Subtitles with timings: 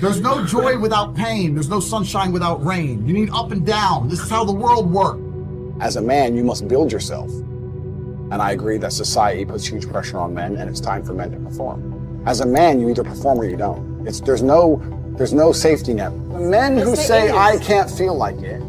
[0.00, 1.52] There's no joy without pain.
[1.52, 3.06] There's no sunshine without rain.
[3.06, 4.08] You need up and down.
[4.08, 5.20] This is how the world works.
[5.80, 7.30] As a man, you must build yourself.
[7.30, 11.32] And I agree that society puts huge pressure on men, and it's time for men
[11.32, 12.22] to perform.
[12.24, 14.06] As a man, you either perform or you don't.
[14.08, 14.80] It's there's no
[15.18, 16.12] there's no safety net.
[16.30, 18.62] The men who say there I can't feel like it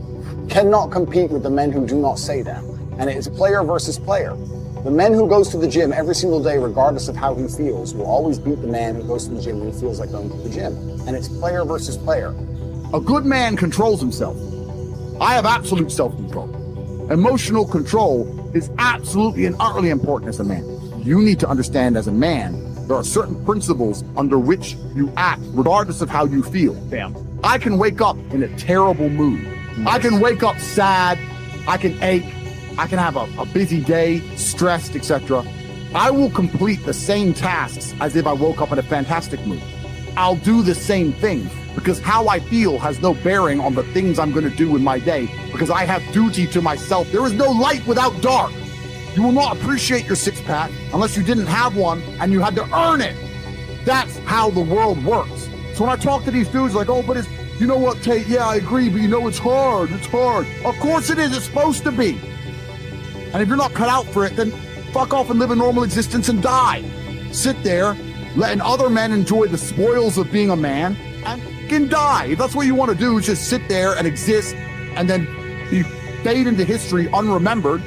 [0.49, 2.61] cannot compete with the men who do not say that.
[2.97, 4.35] And it's player versus player.
[4.83, 7.93] The man who goes to the gym every single day, regardless of how he feels,
[7.93, 10.29] will always beat the man who goes to the gym when he feels like going
[10.31, 10.75] to the gym.
[11.07, 12.33] And it's player versus player.
[12.91, 14.35] A good man controls himself.
[15.21, 16.49] I have absolute self control.
[17.11, 20.65] Emotional control is absolutely and utterly important as a man.
[21.03, 25.41] You need to understand as a man, there are certain principles under which you act,
[25.51, 26.73] regardless of how you feel.
[26.89, 27.15] Bam.
[27.43, 29.47] I can wake up in a terrible mood.
[29.85, 31.19] I can wake up sad.
[31.67, 32.25] I can ache.
[32.81, 35.45] I can have a, a busy day, stressed, etc.
[35.93, 39.61] I will complete the same tasks as if I woke up in a fantastic mood.
[40.17, 44.17] I'll do the same thing because how I feel has no bearing on the things
[44.17, 47.11] I'm going to do in my day because I have duty to myself.
[47.11, 48.51] There is no light without dark.
[49.13, 52.55] You will not appreciate your six pack unless you didn't have one and you had
[52.55, 53.15] to earn it.
[53.85, 55.49] That's how the world works.
[55.75, 58.25] So when I talk to these dudes, like, oh, but it's, you know what, Tate?
[58.25, 59.91] Yeah, I agree, but you know, it's hard.
[59.91, 60.47] It's hard.
[60.65, 61.37] Of course it is.
[61.37, 62.19] It's supposed to be.
[63.33, 64.51] And if you're not cut out for it, then
[64.91, 66.83] fuck off and live a normal existence and die.
[67.31, 67.95] Sit there,
[68.35, 70.95] letting other men enjoy the spoils of being a man
[71.25, 72.25] and can die.
[72.25, 75.25] If that's what you want to do, just sit there and exist and then
[75.69, 75.83] be
[76.23, 77.81] fade into history unremembered.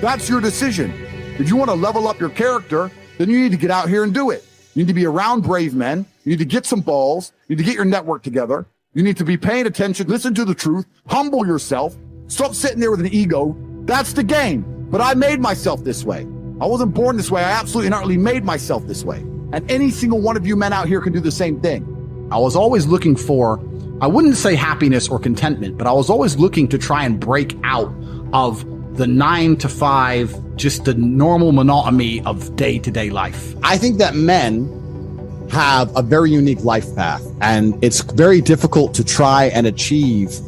[0.00, 0.92] That's your decision.
[1.38, 4.02] If you want to level up your character, then you need to get out here
[4.02, 4.44] and do it.
[4.74, 6.06] You need to be around brave men.
[6.24, 7.32] You need to get some balls.
[7.48, 8.66] You need to get your network together.
[8.92, 11.96] You need to be paying attention, listen to the truth, humble yourself,
[12.26, 13.56] stop sitting there with an ego.
[13.84, 14.79] That's the game.
[14.90, 16.26] But I made myself this way.
[16.60, 17.42] I wasn't born this way.
[17.42, 19.18] I absolutely and utterly made myself this way.
[19.52, 22.28] And any single one of you men out here can do the same thing.
[22.30, 23.60] I was always looking for,
[24.00, 27.56] I wouldn't say happiness or contentment, but I was always looking to try and break
[27.64, 27.92] out
[28.32, 28.64] of
[28.96, 33.54] the nine to five, just the normal monotony of day to day life.
[33.62, 34.76] I think that men
[35.50, 40.38] have a very unique life path, and it's very difficult to try and achieve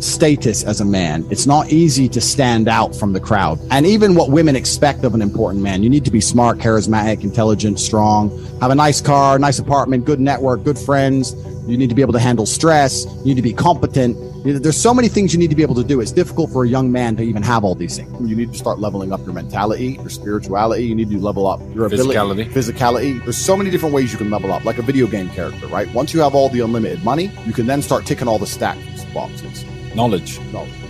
[0.00, 1.26] status as a man.
[1.30, 3.58] It's not easy to stand out from the crowd.
[3.70, 7.22] And even what women expect of an important man, you need to be smart, charismatic,
[7.24, 8.30] intelligent, strong,
[8.60, 11.34] have a nice car, nice apartment, good network, good friends.
[11.66, 13.06] You need to be able to handle stress.
[13.18, 14.16] You need to be competent.
[14.44, 16.00] There's so many things you need to be able to do.
[16.00, 18.30] It's difficult for a young man to even have all these things.
[18.30, 20.84] You need to start leveling up your mentality, your spirituality.
[20.84, 22.52] You need to level up your ability, Physicality.
[22.52, 23.24] physicality.
[23.24, 25.92] There's so many different ways you can level up, like a video game character, right?
[25.92, 29.12] Once you have all the unlimited money, you can then start ticking all the stats
[29.12, 29.64] boxes.
[29.96, 30.36] Knowledge.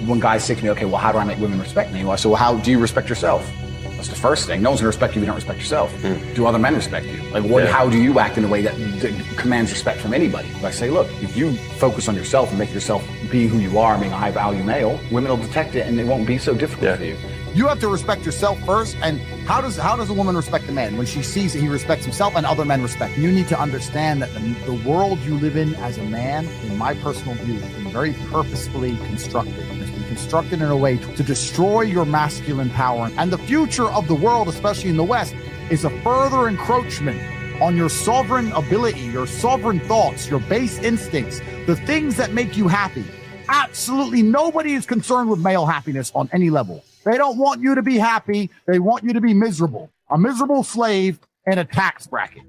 [0.07, 2.03] When guys say to me, okay, well, how do I make women respect me?
[2.03, 3.49] Well, I said, well, how do you respect yourself?
[3.97, 4.61] That's the first thing.
[4.63, 5.91] No one's gonna respect you if you don't respect yourself.
[6.03, 6.35] Hmm.
[6.35, 7.23] Do other men respect you?
[7.31, 7.63] Like, what?
[7.63, 7.71] Yeah.
[7.73, 10.49] How do you act in a way that, that commands respect from anybody?
[10.63, 13.97] I say, look, if you focus on yourself and make yourself be who you are,
[13.99, 16.99] being a high value male, women will detect it and it won't be so difficult
[16.99, 17.17] for you.
[17.57, 18.99] You have to respect yourself first.
[19.01, 19.19] And
[19.49, 22.05] how does how does a woman respect a man when she sees that he respects
[22.05, 23.17] himself and other men respect?
[23.17, 26.77] You need to understand that the, the world you live in as a man, in
[26.77, 29.57] my personal view, has been very purposefully constructed.
[29.57, 33.11] It's been constructed in a way to, to destroy your masculine power.
[33.17, 35.35] And the future of the world, especially in the West,
[35.71, 37.19] is a further encroachment
[37.63, 42.69] on your sovereign ability, your sovereign thoughts, your base instincts, the things that make you
[42.69, 43.07] happy.
[43.49, 46.85] Absolutely nobody is concerned with male happiness on any level.
[47.05, 48.51] They don't want you to be happy.
[48.67, 52.43] They want you to be miserable, a miserable slave in a tax bracket.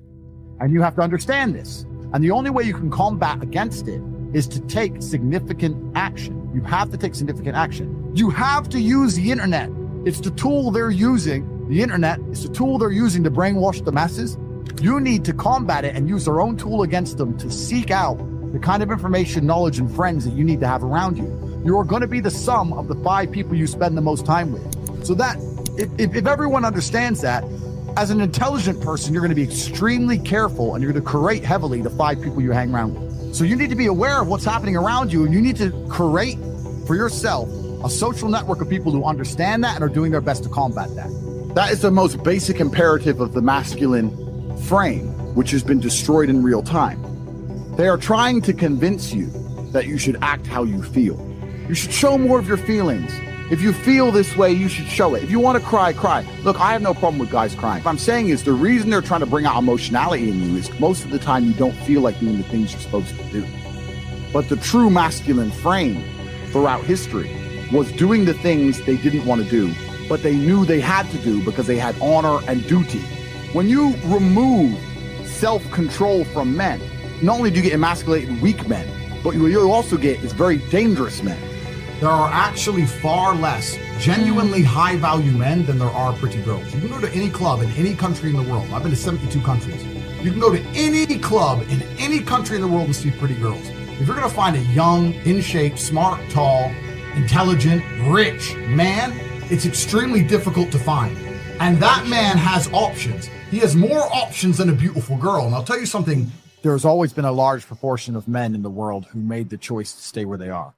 [0.59, 1.85] And you have to understand this.
[2.13, 4.01] And the only way you can combat against it
[4.33, 6.49] is to take significant action.
[6.53, 8.11] You have to take significant action.
[8.15, 9.69] You have to use the internet.
[10.05, 11.67] It's the tool they're using.
[11.69, 14.37] The internet is the tool they're using to brainwash the masses.
[14.81, 18.19] You need to combat it and use their own tool against them to seek out
[18.57, 21.61] the kind of information, knowledge, and friends that you need to have around you.
[21.63, 24.25] You are going to be the sum of the five people you spend the most
[24.25, 25.05] time with.
[25.05, 25.37] So that
[25.77, 27.43] if, if, if everyone understands that,
[27.97, 31.43] as an intelligent person, you're going to be extremely careful and you're going to curate
[31.43, 33.35] heavily the five people you hang around with.
[33.35, 35.69] So you need to be aware of what's happening around you and you need to
[35.93, 36.37] curate
[36.87, 37.49] for yourself
[37.83, 40.89] a social network of people who understand that and are doing their best to combat
[40.95, 41.09] that.
[41.53, 44.09] That is the most basic imperative of the masculine
[44.63, 47.16] frame, which has been destroyed in real time.
[47.77, 49.27] They are trying to convince you
[49.71, 51.15] that you should act how you feel.
[51.67, 53.11] You should show more of your feelings.
[53.51, 55.21] If you feel this way, you should show it.
[55.21, 56.27] If you want to cry, cry.
[56.41, 57.83] Look, I have no problem with guys crying.
[57.83, 60.79] What I'm saying is the reason they're trying to bring out emotionality in you is
[60.79, 63.45] most of the time you don't feel like doing the things you're supposed to do.
[64.33, 66.03] But the true masculine frame
[66.47, 67.31] throughout history
[67.71, 69.71] was doing the things they didn't want to do,
[70.09, 73.01] but they knew they had to do because they had honor and duty.
[73.53, 74.75] When you remove
[75.27, 76.81] self control from men,
[77.21, 78.87] not only do you get emasculated weak men,
[79.23, 81.37] but what you also get is very dangerous men.
[81.99, 84.67] There are actually far less genuinely hmm.
[84.67, 86.71] high value men than there are pretty girls.
[86.75, 88.69] You can go to any club in any country in the world.
[88.71, 89.83] I've been to 72 countries.
[90.23, 93.35] You can go to any club in any country in the world and see pretty
[93.35, 93.67] girls.
[93.99, 96.71] If you're going to find a young, in shape, smart, tall,
[97.15, 99.11] intelligent, rich man,
[99.49, 101.17] it's extremely difficult to find.
[101.59, 103.25] And that man has options.
[103.49, 105.45] He has more options than a beautiful girl.
[105.45, 106.31] And I'll tell you something
[106.67, 109.93] there's always been a large proportion of men in the world who made the choice
[109.93, 110.73] to stay where they are.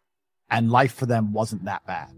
[0.52, 2.10] And life for them wasn't that bad.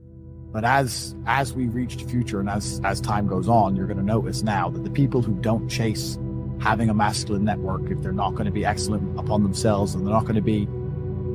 [0.52, 3.98] But as as we reach the future and as as time goes on, you're going
[3.98, 6.20] to notice now that the people who don't chase
[6.60, 10.14] having a masculine network, if they're not going to be excellent upon themselves and they're
[10.14, 10.68] not going to be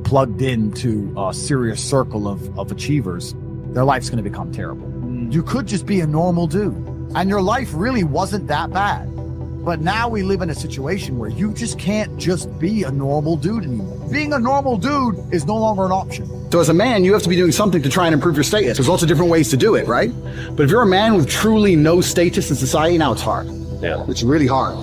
[0.03, 3.35] plugged into a serious circle of, of achievers,
[3.73, 4.87] their life's going to become terrible.
[5.33, 9.16] You could just be a normal dude, and your life really wasn't that bad.
[9.63, 13.35] But now we live in a situation where you just can't just be a normal
[13.35, 13.97] dude anymore.
[14.09, 16.49] Being a normal dude is no longer an option.
[16.51, 18.45] So as a man, you have to be doing something to try and improve your
[18.45, 18.77] status.
[18.77, 20.11] There's lots of different ways to do it, right?
[20.55, 23.47] But if you're a man with truly no status in society, now it's hard.
[23.81, 24.05] Yeah.
[24.07, 24.77] It's really hard.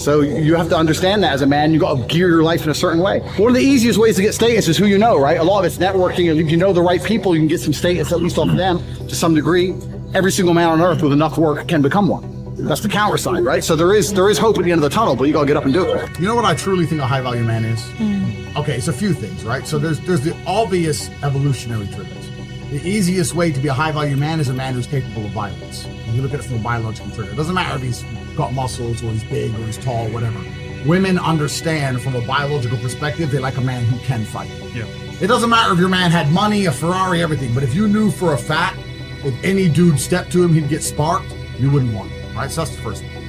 [0.00, 2.64] So you have to understand that as a man, you've got to gear your life
[2.64, 3.20] in a certain way.
[3.36, 5.38] One of the easiest ways to get status is who you know, right?
[5.38, 7.60] A lot of it's networking, and if you know the right people, you can get
[7.60, 9.72] some status at least off of them to some degree.
[10.12, 12.33] Every single man on earth with enough work can become one.
[12.56, 13.64] That's the counter side, right?
[13.64, 15.40] So there is there is hope at the end of the tunnel, but you got
[15.40, 16.20] to get up and do it.
[16.20, 17.82] You know what I truly think a high value man is?
[17.92, 18.56] Hmm.
[18.56, 19.66] Okay, it's a few things, right?
[19.66, 22.30] So there's there's the obvious evolutionary triggers.
[22.70, 25.32] The easiest way to be a high value man is a man who's capable of
[25.32, 25.86] violence.
[26.08, 27.32] You look at it from a biological trigger.
[27.32, 28.04] It doesn't matter if he's
[28.36, 30.38] got muscles or he's big or he's tall, whatever.
[30.86, 34.50] Women understand from a biological perspective they like a man who can fight.
[34.74, 34.86] Yeah.
[35.20, 38.10] It doesn't matter if your man had money, a Ferrari, everything, but if you knew
[38.10, 38.78] for a fact
[39.24, 42.23] if any dude stepped to him he'd get sparked, you wouldn't want him.
[42.34, 42.50] Right?
[42.50, 43.24] So that's the first thing.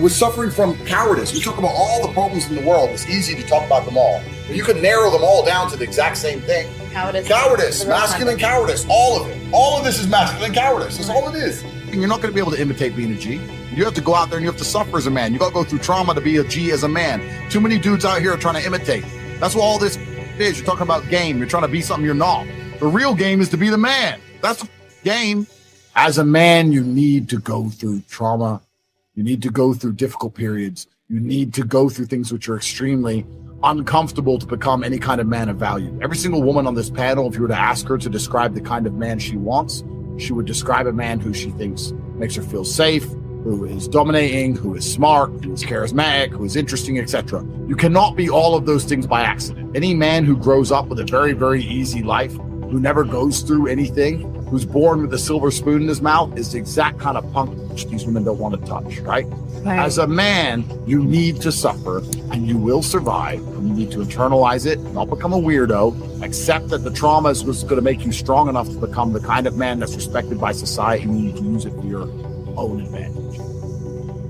[0.00, 1.32] We're suffering from cowardice.
[1.34, 2.90] We talk about all the problems in the world.
[2.90, 4.22] It's easy to talk about them all.
[4.46, 6.72] But you can narrow them all down to the exact same thing.
[6.92, 7.26] Cowardice.
[7.26, 9.52] Cowardice, masculine cowardice, all of it.
[9.52, 10.96] All of this is masculine cowardice.
[10.96, 11.62] That's all it is.
[11.62, 13.40] And you're not going to be able to imitate being a G.
[13.74, 15.32] You have to go out there and you have to suffer as a man.
[15.32, 17.50] You got to go through trauma to be a G as a man.
[17.50, 19.04] Too many dudes out here are trying to imitate.
[19.38, 19.96] That's what all this
[20.38, 20.58] is.
[20.58, 21.38] You're talking about game.
[21.38, 22.46] You're trying to be something you're not.
[22.78, 24.20] The real game is to be the man.
[24.40, 24.68] That's the
[25.04, 25.46] game.
[26.02, 28.62] As a man, you need to go through trauma.
[29.14, 30.86] You need to go through difficult periods.
[31.10, 33.26] You need to go through things which are extremely
[33.62, 35.94] uncomfortable to become any kind of man of value.
[36.02, 38.62] Every single woman on this panel, if you were to ask her to describe the
[38.62, 39.84] kind of man she wants,
[40.16, 43.04] she would describe a man who she thinks makes her feel safe,
[43.44, 47.46] who is dominating, who is smart, who is charismatic, who is interesting, etc.
[47.68, 49.76] You cannot be all of those things by accident.
[49.76, 52.34] Any man who grows up with a very, very easy life,
[52.70, 56.52] who never goes through anything, who's born with a silver spoon in his mouth, is
[56.52, 59.24] the exact kind of punk which these women don't want to touch, right?
[59.64, 61.98] As a man, you need to suffer
[62.32, 63.38] and you will survive.
[63.38, 67.44] And you need to internalize it, not become a weirdo, accept that the trauma is
[67.44, 70.40] what's going to make you strong enough to become the kind of man that's respected
[70.40, 72.02] by society and you need to use it for your
[72.58, 73.38] own advantage.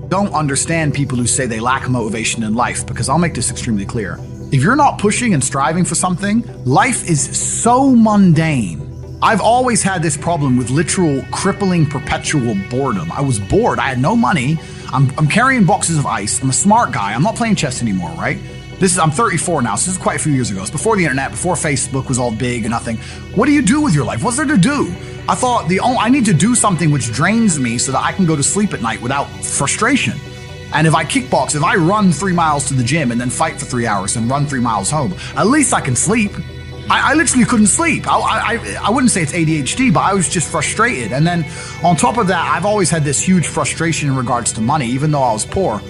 [0.09, 3.85] Don't understand people who say they lack motivation in life because I'll make this extremely
[3.85, 4.19] clear.
[4.51, 8.90] If you're not pushing and striving for something, life is so mundane.
[9.23, 13.11] I've always had this problem with literal crippling perpetual boredom.
[13.11, 13.77] I was bored.
[13.77, 14.57] I had no money.
[14.91, 16.41] I'm, I'm carrying boxes of ice.
[16.41, 17.13] I'm a smart guy.
[17.13, 18.39] I'm not playing chess anymore, right?
[18.79, 20.61] This is I'm 34 now, so this is quite a few years ago.
[20.61, 22.97] It's before the internet, before Facebook was all big and nothing.
[23.35, 24.23] What do you do with your life?
[24.23, 24.87] What's there to do?
[25.29, 28.13] I thought the only, I need to do something which drains me so that I
[28.13, 30.17] can go to sleep at night without frustration.
[30.73, 33.59] And if I kickbox, if I run three miles to the gym and then fight
[33.59, 36.31] for three hours and run three miles home, at least I can sleep.
[36.89, 38.07] I, I literally couldn't sleep.
[38.07, 41.11] I, I, I wouldn't say it's ADHD, but I was just frustrated.
[41.11, 41.45] And then
[41.83, 45.11] on top of that, I've always had this huge frustration in regards to money, even
[45.11, 45.81] though I was poor.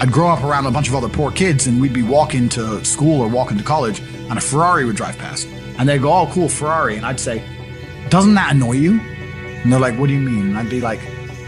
[0.00, 2.84] I'd grow up around a bunch of other poor kids, and we'd be walking to
[2.84, 5.48] school or walking to college, and a Ferrari would drive past.
[5.76, 6.96] And they'd go, Oh, cool, Ferrari.
[6.96, 7.42] And I'd say,
[8.08, 9.00] Doesn't that annoy you?
[9.00, 10.48] And they're like, What do you mean?
[10.48, 11.00] And I'd be like,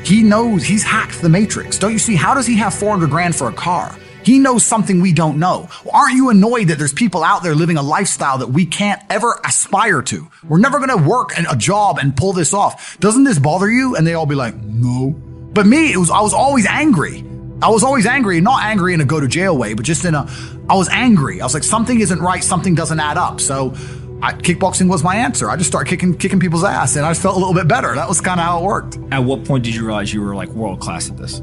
[0.04, 1.78] He knows he's hacked the matrix.
[1.78, 2.16] Don't you see?
[2.16, 3.94] How does he have 400 grand for a car?
[4.24, 5.68] He knows something we don't know.
[5.92, 9.40] Aren't you annoyed that there's people out there living a lifestyle that we can't ever
[9.44, 10.28] aspire to?
[10.46, 12.98] We're never going to work a job and pull this off.
[13.00, 13.96] Doesn't this bother you?
[13.96, 15.10] And they all be like, no.
[15.52, 17.24] But me, it was, I was always angry.
[17.62, 20.14] I was always angry, not angry in a go to jail way, but just in
[20.14, 20.26] a,
[20.68, 21.40] I was angry.
[21.40, 22.42] I was like, something isn't right.
[22.42, 23.40] Something doesn't add up.
[23.40, 23.74] So
[24.22, 25.50] I, kickboxing was my answer.
[25.50, 27.94] I just started kicking, kicking people's ass and I just felt a little bit better.
[27.94, 28.98] That was kind of how it worked.
[29.10, 31.42] At what point did you realize you were like world class at this?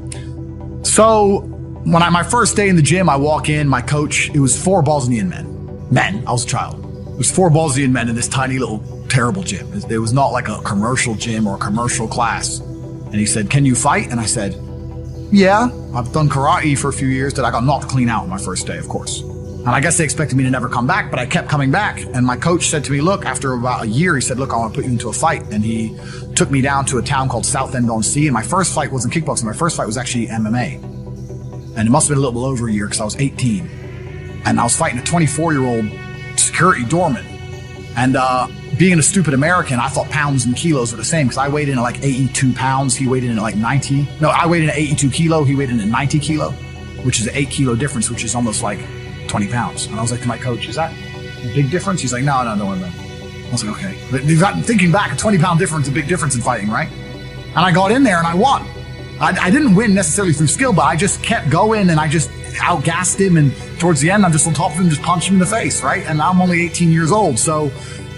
[0.82, 4.40] So when I my first day in the gym, I walk in, my coach, it
[4.40, 5.88] was four Bosnian men.
[5.90, 6.84] Men, I was a child.
[7.08, 9.72] It was four Bosnian men in this tiny little terrible gym.
[9.90, 12.60] It was not like a commercial gym or a commercial class.
[12.60, 14.10] And he said, Can you fight?
[14.10, 14.54] And I said,
[15.32, 18.28] Yeah, I've done karate for a few years that I got knocked clean out on
[18.28, 19.22] my first day, of course.
[19.22, 22.00] And I guess they expected me to never come back, but I kept coming back.
[22.14, 24.56] And my coach said to me, look, after about a year, he said, look, I
[24.56, 25.42] want to put you into a fight.
[25.52, 25.98] And he
[26.36, 28.28] took me down to a town called Southend on Sea.
[28.28, 29.44] And my first fight wasn't kickboxing.
[29.44, 30.97] My first fight was actually MMA.
[31.78, 34.40] And it must have been a little over a year because I was 18.
[34.44, 35.86] And I was fighting a 24 year old
[36.36, 37.24] security doorman.
[37.96, 41.38] And, uh, being a stupid American, I thought pounds and kilos were the same because
[41.38, 42.94] I weighed in at like 82 pounds.
[42.94, 44.08] He weighed in at like 90.
[44.20, 45.44] No, I weighed in at 82 kilo.
[45.44, 46.50] He weighed in at 90 kilo,
[47.02, 48.78] which is an eight kilo difference, which is almost like
[49.28, 49.86] 20 pounds.
[49.86, 52.00] And I was like to my coach, is that a big difference?
[52.00, 52.86] He's like, no, no, no, no.
[52.86, 53.98] I was like, okay.
[54.10, 54.22] But
[54.64, 56.90] thinking back, a 20 pound difference a big difference in fighting, right?
[56.90, 58.66] And I got in there and I won.
[59.20, 62.30] I, I didn't win necessarily through skill, but I just kept going and I just
[62.60, 63.36] outgassed him.
[63.36, 65.46] And towards the end, I'm just on top of him, just punching him in the
[65.46, 66.04] face, right?
[66.06, 67.38] And I'm only 18 years old.
[67.38, 67.68] So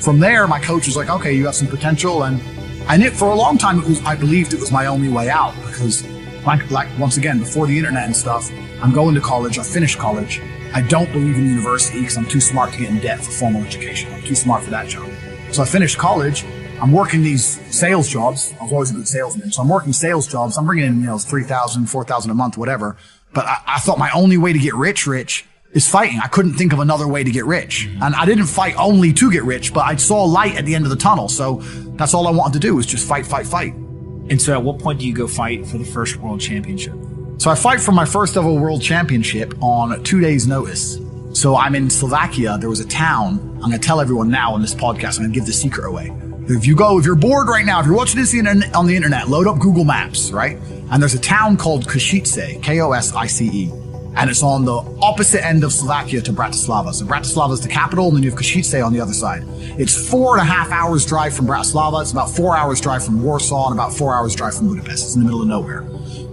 [0.01, 2.25] from there, my coach was like, okay, you have some potential.
[2.25, 2.41] And,
[2.89, 5.31] and it, for a long time, it was, I believed it was my only way
[5.31, 6.07] out because
[6.45, 8.51] like, like, once again, before the internet and stuff,
[8.83, 9.59] I'm going to college.
[9.59, 10.41] I finished college.
[10.73, 13.63] I don't believe in university because I'm too smart to get in debt for formal
[13.65, 14.13] education.
[14.13, 15.11] I'm too smart for that job.
[15.51, 16.45] So I finished college.
[16.81, 17.45] I'm working these
[17.75, 18.55] sales jobs.
[18.59, 19.53] I was always a good salesman.
[19.53, 20.57] So I'm working sales jobs.
[20.57, 22.97] I'm bringing in, you know, 3,000, 4,000 a month, whatever.
[23.35, 26.21] But I, I thought my only way to get rich, rich is fighting.
[26.23, 27.87] I couldn't think of another way to get rich.
[27.87, 28.03] Mm-hmm.
[28.03, 30.85] And I didn't fight only to get rich, but I saw light at the end
[30.85, 31.29] of the tunnel.
[31.29, 31.57] So
[31.97, 33.75] that's all I wanted to do was just fight, fight, fight.
[33.75, 36.95] And so at what point do you go fight for the first world championship?
[37.39, 40.99] So I fight for my first ever world championship on two days notice.
[41.33, 42.59] So I'm in Slovakia.
[42.59, 43.39] There was a town.
[43.63, 45.17] I'm going to tell everyone now on this podcast.
[45.17, 46.13] I'm going to give the secret away.
[46.49, 48.35] If you go, if you're bored right now, if you're watching this
[48.75, 50.57] on the internet, load up Google Maps, right?
[50.91, 53.73] And there's a town called Košice, K-O-S-I-C-E
[54.17, 56.93] and it's on the opposite end of Slovakia to Bratislava.
[56.93, 59.45] So Bratislava is the capital, and then you have Košice on the other side.
[59.79, 62.03] It's four and a half hours drive from Bratislava.
[62.03, 65.05] It's about four hours drive from Warsaw, and about four hours drive from Budapest.
[65.05, 65.83] It's in the middle of nowhere.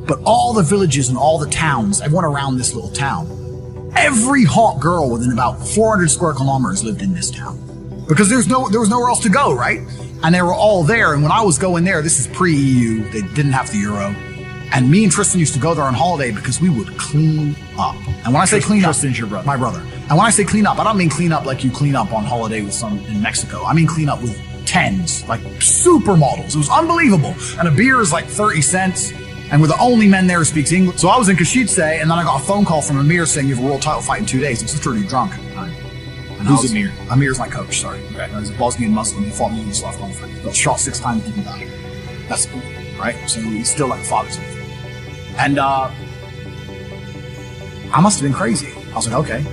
[0.08, 4.80] But all the villages and all the towns, everyone around this little town, every hot
[4.80, 7.67] girl within about 400 square kilometers lived in this town
[8.08, 9.80] because there's no there was nowhere else to go, right?
[10.24, 11.14] And they were all there.
[11.14, 13.10] And when I was going there, this is pre-EU.
[13.12, 14.16] They didn't have the euro.
[14.74, 17.96] And me and Tristan used to go there on holiday because we would clean up.
[18.26, 19.46] And when I say clean up, Tristan's your brother.
[19.46, 19.80] my brother.
[19.80, 22.12] And when I say clean up, I don't mean clean up like you clean up
[22.12, 23.64] on holiday with some in Mexico.
[23.64, 26.50] I mean clean up with tens, like supermodels.
[26.50, 27.34] It was unbelievable.
[27.58, 29.14] And a beer is like 30 cents.
[29.50, 30.98] And we're the only men there who speaks English.
[30.98, 33.48] So I was in Košice, and then I got a phone call from Amir saying
[33.48, 34.62] you have a world title fight in two days.
[34.62, 35.74] I was literally drunk at the time.
[36.48, 36.92] Who's Amir?
[37.10, 38.00] Amir's my coach, sorry.
[38.08, 38.30] Okay.
[38.40, 39.24] He's a Bosnian Muslim.
[39.24, 40.44] He fought me in Yugoslav conflict.
[40.44, 41.68] Got shot six times and died.
[42.30, 42.62] That's cool,
[43.00, 43.16] right?
[43.30, 44.48] So he's still like a father to me.
[45.38, 45.92] And uh,
[47.94, 48.74] I must have been crazy.
[48.92, 49.46] I was like, okay.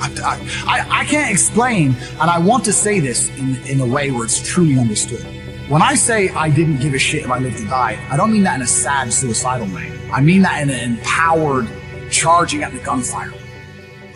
[0.00, 3.86] I, I, I, I can't explain, and I want to say this in, in a
[3.86, 5.24] way where it's truly understood.
[5.68, 8.32] When I say I didn't give a shit if I lived or died, I don't
[8.32, 9.92] mean that in a sad, suicidal way.
[10.12, 11.66] I mean that in an empowered,
[12.10, 13.32] charging at the gunfire.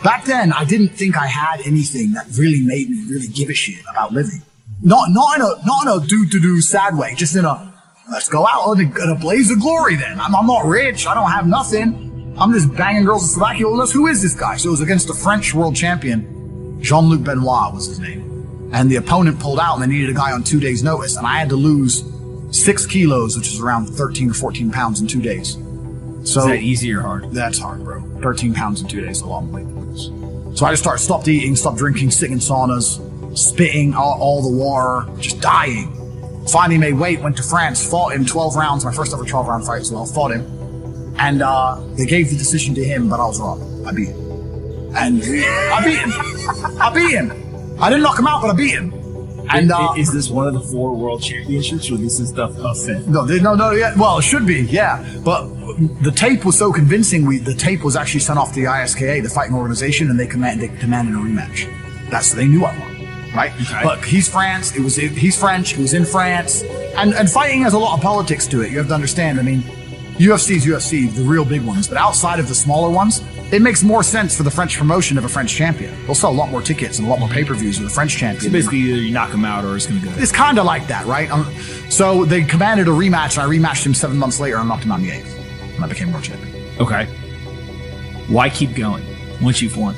[0.03, 3.53] Back then, I didn't think I had anything that really made me really give a
[3.53, 4.41] shit about living.
[4.81, 7.71] Not, not in a, not in a do to do sad way, just in a,
[8.11, 10.19] let's go out in a, in a blaze of glory then.
[10.19, 11.05] I'm, I'm not rich.
[11.05, 12.35] I don't have nothing.
[12.39, 13.69] I'm just banging girls in Slovakia.
[13.69, 14.57] Well, who is this guy?
[14.57, 18.69] So it was against the French world champion, Jean-Luc Benoit was his name.
[18.73, 21.15] And the opponent pulled out and they needed a guy on two days notice.
[21.17, 22.03] And I had to lose
[22.49, 25.53] six kilos, which is around 13 or 14 pounds in two days.
[26.23, 27.31] So Is that easy or hard?
[27.31, 28.01] that's hard, bro.
[28.21, 30.59] 13 pounds in two days is a long way lose.
[30.59, 32.99] So I just started, stopped eating, stopped drinking, sitting in saunas,
[33.37, 35.97] spitting all, all the war, just dying.
[36.47, 39.65] Finally made weight, went to France, fought him 12 rounds, my first ever 12 round
[39.65, 41.15] fight as well, fought him.
[41.17, 43.85] And uh, they gave the decision to him, but I was wrong.
[43.85, 44.95] I beat him.
[44.95, 46.11] And I beat him.
[46.81, 47.31] I beat him.
[47.79, 49.00] I didn't knock him out, but I beat him.
[49.53, 52.47] And uh, is this one of the four world championships, or this is the
[52.85, 53.07] fifth?
[53.07, 53.93] no, no, no, yeah.
[53.97, 55.03] Well, it should be, yeah.
[55.23, 55.47] But
[56.01, 57.25] the tape was so convincing.
[57.25, 60.27] We the tape was actually sent off to the ISKA, the fighting organization, and they
[60.27, 61.69] commanded they demanded a rematch.
[62.09, 63.51] That's they knew I won, right?
[63.53, 63.81] Okay.
[63.83, 64.75] But he's France.
[64.75, 65.73] It was he's French.
[65.73, 66.63] It was in France,
[66.97, 68.71] and and fighting has a lot of politics to it.
[68.71, 69.39] You have to understand.
[69.39, 69.61] I mean,
[70.17, 73.83] UFC is UFC, the real big ones, but outside of the smaller ones, it makes
[73.83, 75.93] more sense for the French promotion of a French champion.
[76.05, 77.93] They'll sell a lot more tickets and a lot more pay per views with a
[77.93, 78.43] French champion.
[78.43, 80.13] So basically, either you knock him out or it's going to go.
[80.17, 81.29] It's kind of like that, right?
[81.29, 81.51] Um,
[81.89, 84.91] so they commanded a rematch, and I rematched him seven months later and knocked him
[84.91, 85.37] out in the eighth.
[85.75, 86.55] And I became world champion.
[86.79, 87.05] Okay.
[88.27, 89.03] Why keep going
[89.41, 89.95] once you've won?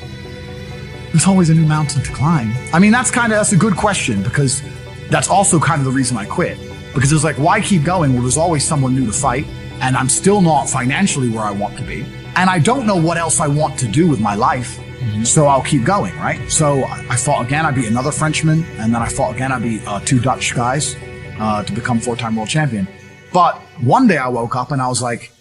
[1.11, 2.51] There's always a new mountain to climb.
[2.73, 4.63] I mean, that's kind of that's a good question because
[5.09, 6.57] that's also kind of the reason I quit.
[6.95, 8.13] Because it was like, why keep going?
[8.13, 9.45] Well, there's always someone new to fight,
[9.81, 12.05] and I'm still not financially where I want to be,
[12.35, 14.79] and I don't know what else I want to do with my life.
[15.23, 16.39] So I'll keep going, right?
[16.51, 17.65] So I I fought again.
[17.65, 19.51] I beat another Frenchman, and then I fought again.
[19.51, 20.95] I beat uh, two Dutch guys
[21.39, 22.87] uh, to become four-time world champion.
[23.31, 25.31] But one day I woke up and I was like,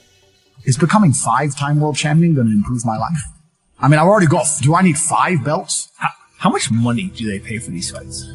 [0.65, 3.23] is becoming five-time world champion going to improve my life?
[3.79, 4.47] I mean, I've already got.
[4.61, 5.91] Do I need five belts?
[5.97, 6.09] How,
[6.39, 8.27] how much money do they pay for these fights?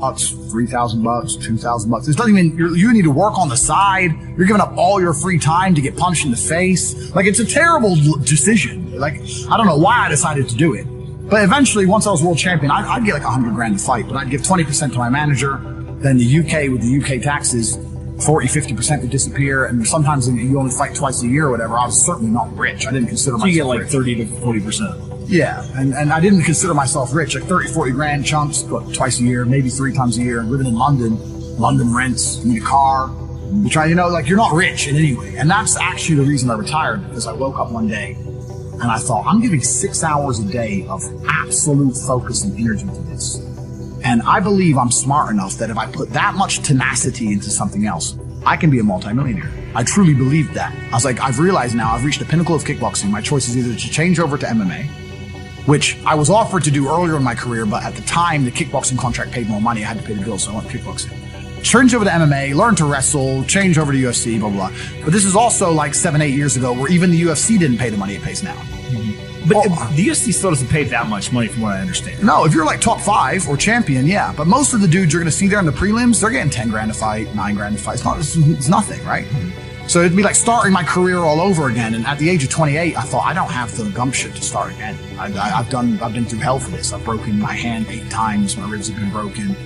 [0.00, 2.06] That's three thousand bucks, two thousand bucks.
[2.08, 2.56] It doesn't even.
[2.76, 4.12] You need to work on the side.
[4.36, 7.14] You're giving up all your free time to get punched in the face.
[7.14, 8.98] Like it's a terrible decision.
[8.98, 9.14] Like
[9.50, 10.84] I don't know why I decided to do it,
[11.28, 13.84] but eventually, once I was world champion, I'd, I'd get like a hundred grand to
[13.84, 15.60] fight, but I'd give twenty percent to my manager.
[15.98, 17.76] Then the UK with the UK taxes,
[18.24, 21.78] 40, 50 percent would disappear, and sometimes you only fight twice a year or whatever.
[21.78, 22.86] I was certainly not rich.
[22.86, 23.90] I didn't consider So myself you get like rich.
[23.92, 25.02] 30 to 40 percent.
[25.28, 27.34] Yeah, and, and I didn't consider myself rich.
[27.34, 30.42] Like 30, 40 grand chunks, but twice a year, maybe three times a year.
[30.42, 31.16] Living in London,
[31.58, 33.10] London rents, you need a car.
[33.52, 35.36] You try, you know, like you're not rich in any way.
[35.36, 38.98] And that's actually the reason I retired because I woke up one day and I
[38.98, 43.36] thought, I'm giving six hours a day of absolute focus and energy to this.
[44.08, 47.84] And I believe I'm smart enough that if I put that much tenacity into something
[47.84, 49.52] else, I can be a multimillionaire.
[49.74, 50.74] I truly believed that.
[50.74, 53.10] I was like, I've realized now I've reached the pinnacle of kickboxing.
[53.10, 54.86] My choice is either to change over to MMA,
[55.66, 58.50] which I was offered to do earlier in my career, but at the time the
[58.50, 59.84] kickboxing contract paid more money.
[59.84, 61.62] I had to pay the bills, so I went to kickboxing.
[61.62, 64.78] Change over to MMA, learn to wrestle, change over to UFC, blah, blah, blah.
[65.04, 67.90] But this is also like seven, eight years ago where even the UFC didn't pay
[67.90, 68.54] the money it pays now.
[68.54, 69.27] Mm-hmm.
[69.48, 69.90] But Oh.
[69.94, 72.22] the UFC still doesn't pay that much money, from what I understand.
[72.22, 74.32] No, if you're like top five or champion, yeah.
[74.36, 76.50] But most of the dudes you're going to see there in the prelims, they're getting
[76.50, 77.94] 10 grand a fight, nine grand a fight.
[77.94, 79.26] It's, not, it's, it's nothing, right?
[79.86, 81.94] So it'd be like starting my career all over again.
[81.94, 84.72] And at the age of 28, I thought I don't have the gumption to start
[84.74, 84.98] again.
[85.18, 86.92] I, I, I've done, I've been through hell for this.
[86.92, 88.54] I've broken my hand eight times.
[88.58, 89.56] My ribs have been broken.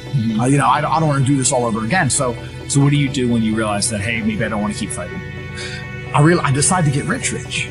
[0.40, 2.08] Uh, you know, I, I don't want to do this all over again.
[2.08, 2.36] So
[2.68, 4.78] So what do you do when you realize that hey, maybe I don't want to
[4.78, 5.20] keep fighting?
[6.14, 7.68] I real I decided to get rich, rich.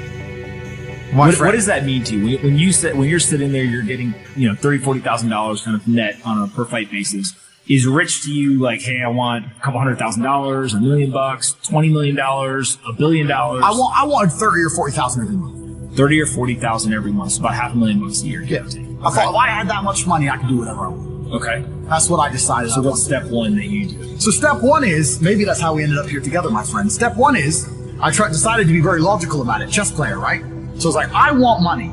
[1.14, 3.64] What, what does that mean to you when, when you sit when you're sitting there,
[3.64, 6.90] you're getting you know thirty forty thousand dollars kind of net on a per fight
[6.90, 7.34] basis.
[7.68, 11.12] Is rich to you like hey, I want a couple hundred thousand dollars, a million
[11.12, 13.64] bucks, twenty million dollars, a billion dollars?
[13.66, 15.96] I want, I wanted 30 or 40,000 every month.
[15.98, 18.44] thirty or forty thousand every month, so about half a million bucks a year.
[18.44, 18.82] or take.
[19.04, 21.34] I thought if I had that much money, I could do whatever I want.
[21.34, 21.66] Okay.
[21.90, 22.72] That's what I decided.
[22.72, 24.20] So what's step one that you do?
[24.20, 26.92] So step one is maybe that's how we ended up here together, my friend.
[26.92, 27.70] Step one is
[28.02, 29.70] I tried decided to be very logical about it.
[29.70, 30.44] Chess player, right?
[30.80, 31.90] So it's like I want money.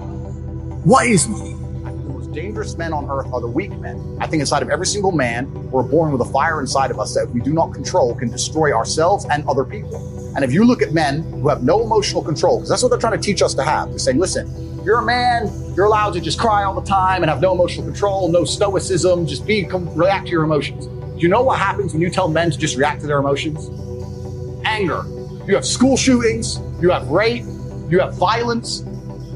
[0.84, 1.54] What is money?
[1.84, 4.16] I think The most dangerous men on earth are the weak men.
[4.20, 7.14] I think inside of every single man, we're born with a fire inside of us
[7.14, 9.96] that if we do not control can destroy ourselves and other people.
[10.36, 12.98] And if you look at men who have no emotional control, because that's what they're
[12.98, 14.46] trying to teach us to have, they're saying, listen,
[14.84, 17.84] you're a man, you're allowed to just cry all the time and have no emotional
[17.84, 20.86] control, no stoicism, just be, com- react to your emotions.
[20.86, 23.68] Do you know what happens when you tell men to just react to their emotions?
[24.64, 25.02] Anger.
[25.46, 27.44] You have school shootings, you have rape,
[27.88, 28.84] you have violence,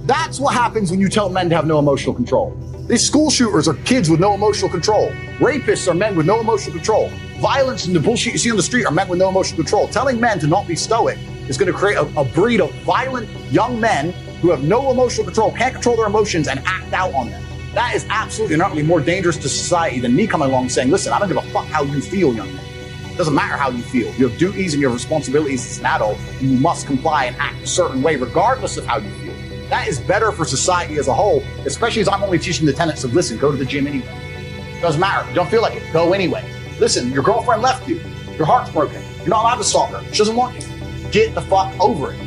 [0.04, 2.56] that's what happens when you tell men to have no emotional control.
[2.88, 5.10] These school shooters are kids with no emotional control.
[5.38, 7.10] Rapists are men with no emotional control.
[7.38, 9.88] Violence and the bullshit you see on the street are men with no emotional control.
[9.88, 13.28] Telling men to not be stoic is going to create a, a breed of violent
[13.50, 17.30] young men who have no emotional control, can't control their emotions, and act out on
[17.30, 17.42] them.
[17.74, 21.12] That is absolutely not only more dangerous to society than me coming along saying, listen,
[21.12, 22.71] I don't give a fuck how you feel, young man.
[23.12, 24.12] It doesn't matter how you feel.
[24.14, 27.66] You have duties and your responsibilities as an adult, you must comply and act a
[27.66, 29.34] certain way, regardless of how you feel.
[29.68, 33.04] That is better for society as a whole, especially as I'm only teaching the tenets
[33.04, 34.78] of listen, go to the gym anyway.
[34.80, 35.22] Doesn't matter.
[35.22, 35.92] If you don't feel like it.
[35.92, 36.44] Go anyway.
[36.80, 38.00] Listen, your girlfriend left you.
[38.36, 39.02] Your heart's broken.
[39.18, 40.02] You're not allowed to stalk her.
[40.12, 41.10] She doesn't want you.
[41.10, 42.20] Get the fuck over it.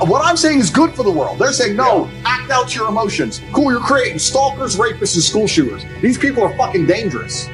[0.00, 1.38] Uh, What I'm saying is good for the world.
[1.38, 3.40] They're saying, no, act out your emotions.
[3.52, 5.84] Cool, you're creating stalkers, rapists, and school shooters.
[6.02, 7.48] These people are fucking dangerous.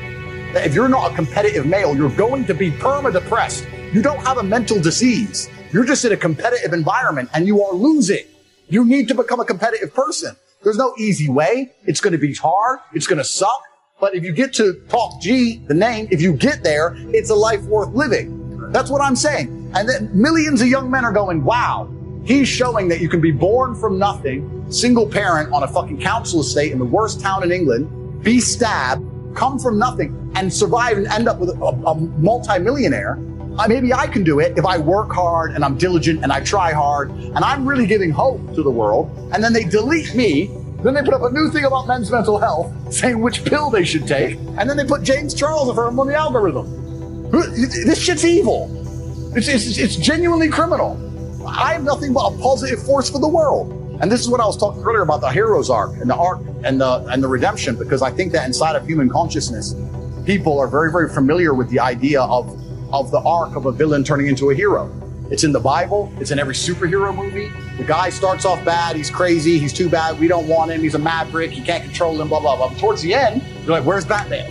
[0.52, 3.66] That if you're not a competitive male, you're going to be perma depressed.
[3.92, 5.48] You don't have a mental disease.
[5.72, 8.24] You're just in a competitive environment and you are losing.
[8.68, 10.36] You need to become a competitive person.
[10.62, 11.72] There's no easy way.
[11.84, 12.80] It's going to be hard.
[12.92, 13.62] It's going to suck.
[14.00, 17.34] But if you get to Top G, the name, if you get there, it's a
[17.34, 18.70] life worth living.
[18.72, 19.72] That's what I'm saying.
[19.74, 21.90] And then millions of young men are going, wow,
[22.24, 26.40] he's showing that you can be born from nothing, single parent on a fucking council
[26.40, 29.04] estate in the worst town in England, be stabbed,
[29.38, 33.16] come from nothing, and survive and end up with a, a multimillionaire.
[33.68, 36.72] Maybe I can do it if I work hard and I'm diligent and I try
[36.72, 39.10] hard and I'm really giving hope to the world.
[39.32, 40.46] And then they delete me.
[40.82, 43.84] Then they put up a new thing about men's mental health saying which pill they
[43.84, 44.36] should take.
[44.58, 47.30] And then they put James Charles Affirm on the algorithm.
[47.30, 48.70] This shit's evil.
[49.36, 50.96] It's, it's, it's genuinely criminal.
[51.46, 53.77] I am nothing but a positive force for the world.
[54.00, 56.40] And this is what I was talking earlier about the hero's arc and the arc
[56.62, 59.74] and the and the redemption, because I think that inside of human consciousness,
[60.24, 62.46] people are very, very familiar with the idea of
[62.92, 64.90] of the arc of a villain turning into a hero.
[65.30, 67.50] It's in the Bible, it's in every superhero movie.
[67.76, 70.94] The guy starts off bad, he's crazy, he's too bad, we don't want him, he's
[70.94, 72.68] a maverick, you can't control him, blah blah blah.
[72.68, 74.50] But towards the end, you're like, where's Batman?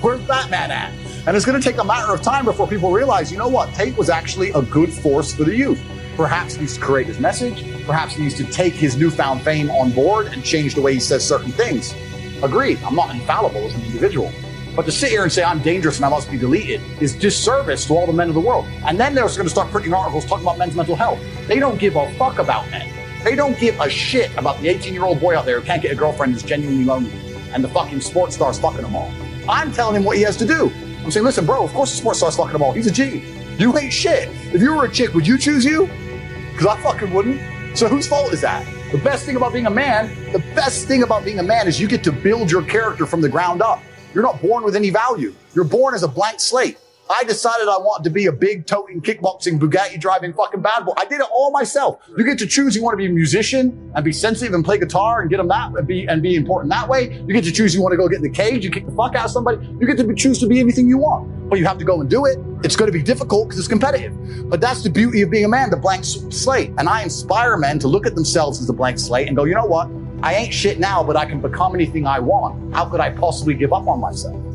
[0.00, 0.92] Where's Batman at?
[1.26, 3.72] And it's to take a matter of time before people realize, you know what?
[3.74, 5.82] Tate was actually a good force for the youth.
[6.16, 7.64] Perhaps needs to create his message.
[7.86, 11.26] perhaps needs to take his newfound fame on board and change the way he says
[11.26, 11.94] certain things.
[12.42, 12.78] Agreed.
[12.84, 14.32] I'm not infallible as an individual.
[14.76, 17.86] But to sit here and say I'm dangerous and I must be deleted is disservice
[17.86, 18.66] to all the men of the world.
[18.84, 21.20] And then they're going to start printing articles talking about men's mental health.
[21.46, 22.88] They don't give a fuck about men.
[23.22, 25.80] They don't give a shit about the 18 year old boy out there who can't
[25.80, 27.12] get a girlfriend who's genuinely lonely
[27.52, 29.10] and the fucking sports stars fucking them all.
[29.48, 30.70] I'm telling him what he has to do.
[31.04, 32.72] I'm saying, listen, bro, of course the sports star's fucking them all.
[32.72, 33.43] He's a G.
[33.58, 34.28] You ain't shit.
[34.52, 35.88] If you were a chick, would you choose you?
[36.52, 37.40] Because I fucking wouldn't.
[37.76, 38.66] So whose fault is that?
[38.90, 41.80] The best thing about being a man, the best thing about being a man is
[41.80, 43.80] you get to build your character from the ground up.
[44.12, 45.34] You're not born with any value.
[45.54, 46.78] You're born as a blank slate.
[47.10, 50.94] I decided I wanted to be a big toting kickboxing Bugatti driving fucking bad boy.
[50.96, 52.00] I did it all myself.
[52.16, 52.74] You get to choose.
[52.74, 55.48] You want to be a musician and be sensitive and play guitar and get them
[55.48, 57.22] that and be and be important that way.
[57.26, 57.74] You get to choose.
[57.74, 58.64] You want to go get in the cage.
[58.64, 59.66] You kick the fuck out of somebody.
[59.78, 62.08] You get to choose to be anything you want, but you have to go and
[62.08, 62.38] do it.
[62.64, 64.48] It's going to be difficult because it's competitive.
[64.48, 66.72] But that's the beauty of being a man, the blank slate.
[66.78, 69.54] And I inspire men to look at themselves as a blank slate and go, you
[69.54, 69.90] know what?
[70.22, 72.74] I ain't shit now, but I can become anything I want.
[72.74, 74.53] How could I possibly give up on myself?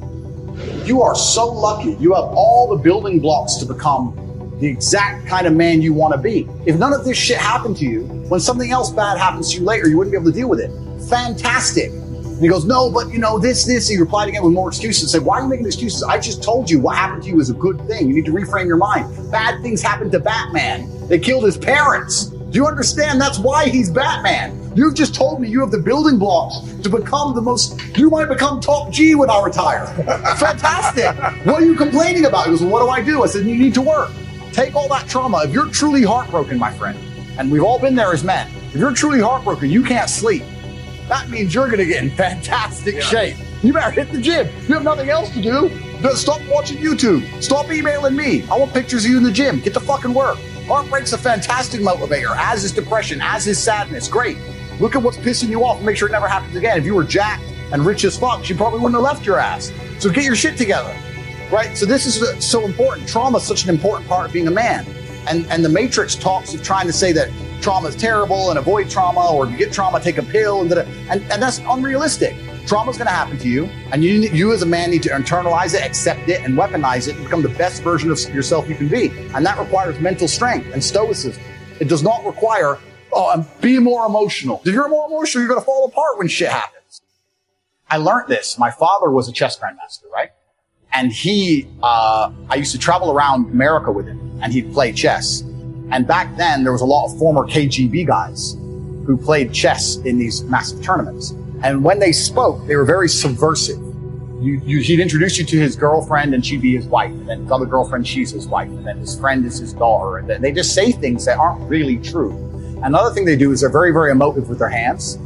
[0.86, 1.94] You are so lucky.
[1.94, 4.16] You have all the building blocks to become
[4.60, 6.48] the exact kind of man you want to be.
[6.66, 9.66] If none of this shit happened to you, when something else bad happens to you
[9.66, 10.72] later, you wouldn't be able to deal with it.
[11.10, 11.92] Fantastic.
[11.92, 13.88] And he goes, no, but you know, this, this.
[13.88, 15.12] He replied again with more excuses.
[15.12, 16.04] Said, why are you making excuses?
[16.04, 18.08] I just told you what happened to you is a good thing.
[18.08, 19.32] You need to reframe your mind.
[19.32, 21.08] Bad things happened to Batman.
[21.08, 22.32] They killed his parents.
[22.50, 23.22] Do you understand?
[23.22, 24.72] That's why he's Batman.
[24.76, 28.28] You've just told me you have the building blocks to become the most, you might
[28.28, 29.86] become top G when I retire.
[30.38, 31.16] Fantastic.
[31.46, 32.46] what are you complaining about?
[32.46, 33.24] He goes, well, what do I do?
[33.24, 34.10] I said, you need to work.
[34.52, 35.44] Take all that trauma.
[35.44, 36.98] If you're truly heartbroken, my friend,
[37.38, 40.44] and we've all been there as men, if you're truly heartbroken, you can't sleep.
[41.08, 43.02] That means you're going to get in fantastic yeah.
[43.02, 43.38] shape.
[43.62, 44.48] You better hit the gym.
[44.68, 45.70] You have nothing else to do.
[46.16, 47.44] Stop watching YouTube.
[47.44, 48.48] Stop emailing me.
[48.50, 49.60] I want pictures of you in the gym.
[49.60, 50.40] Get to fucking work.
[50.70, 54.08] Heartbreak's a fantastic motivator, as is depression, as is sadness.
[54.08, 54.38] Great.
[54.80, 56.78] Look at what's pissing you off and make sure it never happens again.
[56.78, 59.72] If you were jacked and rich as fuck, she probably wouldn't have left your ass.
[59.98, 60.96] So get your shit together.
[61.52, 61.76] Right?
[61.76, 63.10] So this is so important.
[63.10, 64.86] Trauma is such an important part of being a man.
[65.28, 68.92] And and the Matrix talks of trying to say that trauma is terrible and avoid
[68.92, 72.36] trauma, or if you get trauma, take a pill, and, and, and that's unrealistic.
[72.70, 75.10] Trauma is going to happen to you, and you, you as a man need to
[75.10, 78.76] internalize it, accept it, and weaponize it, and become the best version of yourself you
[78.76, 79.10] can be.
[79.34, 81.44] And that requires mental strength and stoicism.
[81.82, 82.78] It does not require
[83.12, 84.62] Oh, be more emotional.
[84.66, 87.02] If you're more emotional, you're going to fall apart when shit happens.
[87.90, 88.60] I learned this.
[88.60, 90.30] My father was a chess grandmaster, right?
[90.94, 95.42] And he, uh, I used to travel around America with him and he'd play chess.
[95.92, 98.54] And back then there was a lot of former KGB guys
[99.06, 101.34] who played chess in these massive tournaments.
[101.64, 103.80] And when they spoke, they were very subversive.
[104.42, 107.12] You, you, he'd introduce you to his girlfriend and she'd be his wife.
[107.12, 108.70] And then his other girlfriend, she's his wife.
[108.70, 110.18] And then his friend is his daughter.
[110.18, 112.32] And they just say things that aren't really true.
[112.82, 115.18] Another thing they do is they're very, very emotive with their hands,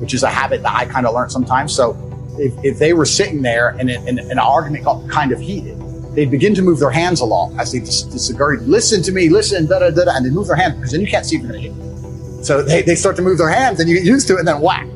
[0.00, 1.72] which is a habit that I kind of learned sometimes.
[1.72, 1.96] So
[2.38, 5.80] if, if they were sitting there and, and, and an argument got kind of heated,
[6.16, 8.56] they'd begin to move their hands along as they disagree.
[8.58, 10.16] Listen to me, listen, da da da, da.
[10.16, 12.44] and they move their hands because then you can't see if you're going to hit.
[12.44, 14.48] So they, they start to move their hands and you get used to it and
[14.48, 14.86] then whack,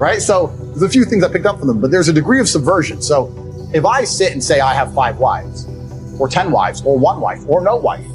[0.00, 0.20] right?
[0.20, 2.48] So there's a few things I picked up from them, but there's a degree of
[2.48, 3.00] subversion.
[3.02, 3.32] So
[3.72, 5.68] if I sit and say I have five wives
[6.18, 8.06] or 10 wives or one wife or no wife,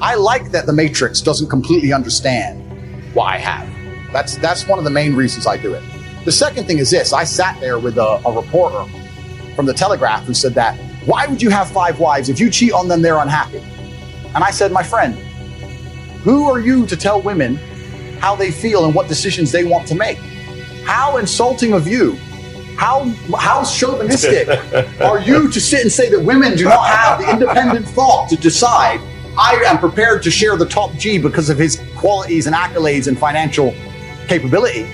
[0.00, 2.62] I like that the matrix doesn't completely understand
[3.14, 3.68] what I have.
[4.12, 5.82] That's that's one of the main reasons I do it.
[6.24, 8.84] The second thing is this: I sat there with a, a reporter
[9.56, 12.72] from the Telegraph who said that why would you have five wives if you cheat
[12.72, 13.62] on them they're unhappy?
[14.34, 15.14] And I said, my friend,
[16.24, 17.56] who are you to tell women
[18.18, 20.18] how they feel and what decisions they want to make?
[20.86, 22.16] How insulting of you
[22.76, 24.46] how how chauvinistic
[25.00, 28.36] are you to sit and say that women do not have the independent thought to
[28.36, 29.00] decide
[29.38, 33.18] I am prepared to share the top G because of his qualities and accolades and
[33.18, 33.74] financial
[34.28, 34.86] capability.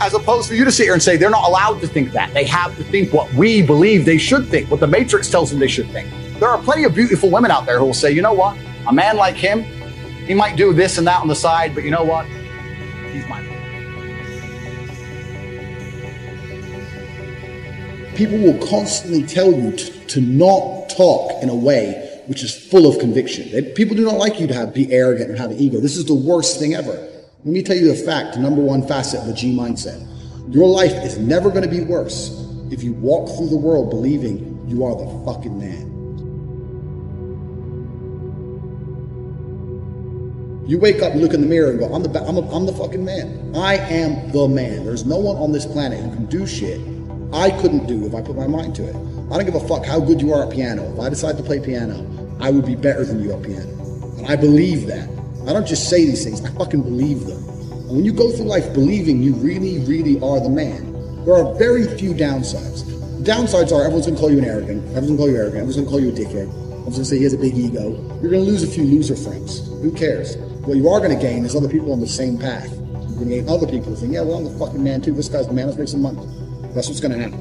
[0.00, 2.34] As opposed for you to sit here and say they're not allowed to think that.
[2.34, 5.60] They have to think what we believe they should think, what the Matrix tells them
[5.60, 6.10] they should think.
[6.40, 8.56] There are plenty of beautiful women out there who will say, you know what?
[8.88, 9.62] A man like him,
[10.26, 12.26] he might do this and that on the side, but you know what?
[13.12, 13.53] He's my man.
[18.14, 22.86] People will constantly tell you to, to not talk in a way which is full
[22.86, 23.50] of conviction.
[23.50, 25.80] They, people do not like you to have, be arrogant and have an ego.
[25.80, 26.92] This is the worst thing ever.
[26.92, 30.00] Let me tell you the fact, number one facet of the G mindset.
[30.54, 32.30] Your life is never going to be worse
[32.70, 35.90] if you walk through the world believing you are the fucking man.
[40.66, 42.64] You wake up, you look in the mirror and go, I'm the, I'm, a, I'm
[42.64, 43.54] the fucking man.
[43.54, 44.84] I am the man.
[44.84, 46.93] There's no one on this planet who can do shit
[47.34, 48.94] I couldn't do if I put my mind to it.
[48.94, 50.84] I don't give a fuck how good you are at piano.
[50.94, 52.06] If I decide to play piano,
[52.40, 53.68] I would be better than you at piano.
[54.18, 55.08] And I believe that.
[55.48, 57.42] I don't just say these things, I fucking believe them.
[57.72, 61.52] And when you go through life believing you really, really are the man, there are
[61.56, 62.86] very few downsides.
[63.18, 65.76] The downsides are everyone's gonna call you an arrogant, everyone's gonna call you arrogant, everyone's
[65.76, 67.98] gonna call you a dickhead, everyone's gonna say he has a big ego.
[68.22, 69.66] You're gonna lose a few loser friends.
[69.82, 70.36] Who cares?
[70.36, 72.70] What you are gonna gain is other people on the same path.
[72.70, 75.12] You're gonna gain other people think, yeah, well, I'm the fucking man too.
[75.12, 75.66] This guy's the man.
[75.66, 76.22] Let's make some money.
[76.74, 77.40] That's what's gonna happen.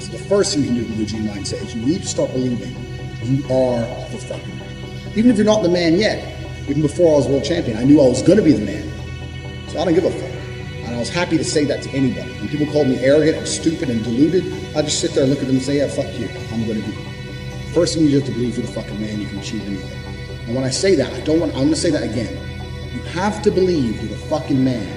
[0.00, 2.08] So the first thing you can do with the G mindset is you need to
[2.08, 2.74] start believing
[3.22, 3.78] you are
[4.10, 5.12] the fucking man.
[5.14, 6.18] Even if you're not the man yet,
[6.68, 8.90] even before I was world champion, I knew I was gonna be the man.
[9.68, 10.30] So I don't give a fuck.
[10.84, 12.32] And I was happy to say that to anybody.
[12.40, 14.42] When people called me arrogant and stupid and deluded,
[14.74, 16.28] I just sit there and look at them and say, yeah, fuck you.
[16.52, 16.92] I'm gonna be.
[17.72, 20.07] First thing you have to believe you're the fucking man, you can achieve anything.
[20.48, 22.34] And when I say that, I don't want I'm gonna say that again.
[22.94, 24.88] You have to believe you're the fucking man,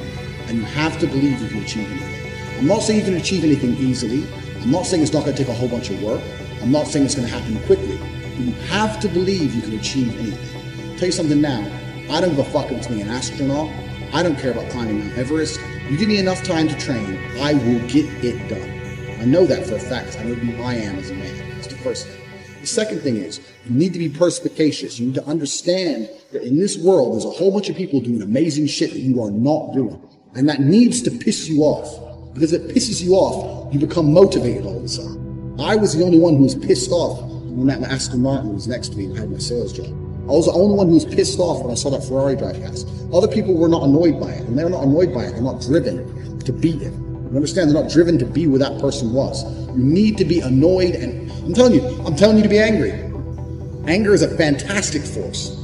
[0.48, 2.58] and you have to believe you can achieve anything.
[2.58, 4.26] I'm not saying you can achieve anything easily.
[4.62, 6.22] I'm not saying it's not gonna take a whole bunch of work.
[6.62, 7.98] I'm not saying it's gonna happen quickly.
[7.98, 10.92] But you have to believe you can achieve anything.
[10.94, 11.70] I'll tell you something now.
[12.10, 13.70] I don't give a fuck if it's being an astronaut.
[14.14, 15.60] I don't care about climbing Mount Everest.
[15.90, 19.20] You give me enough time to train, I will get it done.
[19.20, 20.18] I know that for a fact.
[20.18, 21.50] I know who I am as a man.
[21.56, 22.31] That's the first thing.
[22.62, 25.00] The second thing is you need to be perspicacious.
[25.00, 28.22] You need to understand that in this world, there's a whole bunch of people doing
[28.22, 30.00] amazing shit that you are not doing.
[30.36, 32.34] And that needs to piss you off.
[32.36, 35.56] Because if it pisses you off, you become motivated all of a sudden.
[35.60, 38.90] I was the only one who was pissed off when that Aston Martin was next
[38.90, 39.88] to me and had my sales job.
[40.30, 42.62] I was the only one who was pissed off when I saw that Ferrari drive
[42.62, 42.88] past.
[43.12, 44.42] Other people were not annoyed by it.
[44.48, 45.32] And they're not annoyed by it.
[45.32, 46.94] They're not driven to beat it.
[46.94, 47.70] You understand?
[47.70, 49.44] They're not driven to be where that person was.
[49.70, 52.92] You need to be annoyed and I'm telling you, I'm telling you to be angry.
[53.88, 55.58] Anger is a fantastic force.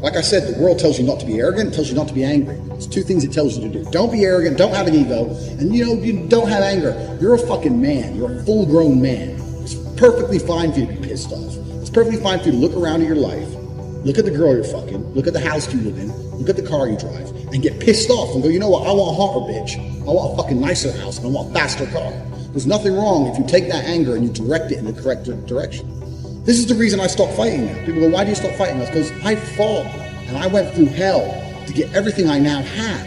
[0.00, 2.14] Like I said, the world tells you not to be arrogant, tells you not to
[2.14, 2.56] be angry.
[2.72, 3.90] It's two things it tells you to do.
[3.90, 5.28] Don't be arrogant, don't have an ego,
[5.58, 7.18] and you know, you don't have anger.
[7.20, 8.16] You're a fucking man.
[8.16, 9.36] You're a full grown man.
[9.60, 11.54] It's perfectly fine for you to be pissed off.
[11.80, 13.48] It's perfectly fine for you to look around at your life,
[14.06, 16.56] look at the girl you're fucking, look at the house you live in, look at
[16.56, 19.12] the car you drive, and get pissed off and go, you know what, I want
[19.12, 19.76] a hotter bitch.
[20.00, 22.10] I want a fucking nicer house and I want a faster car.
[22.52, 25.24] There's nothing wrong if you take that anger and you direct it in the correct
[25.46, 25.86] direction.
[26.44, 27.84] This is the reason I stopped fighting now.
[27.84, 28.80] People go, why do you stop fighting?
[28.80, 29.86] That's because I fought
[30.26, 31.20] and I went through hell
[31.66, 33.06] to get everything I now have.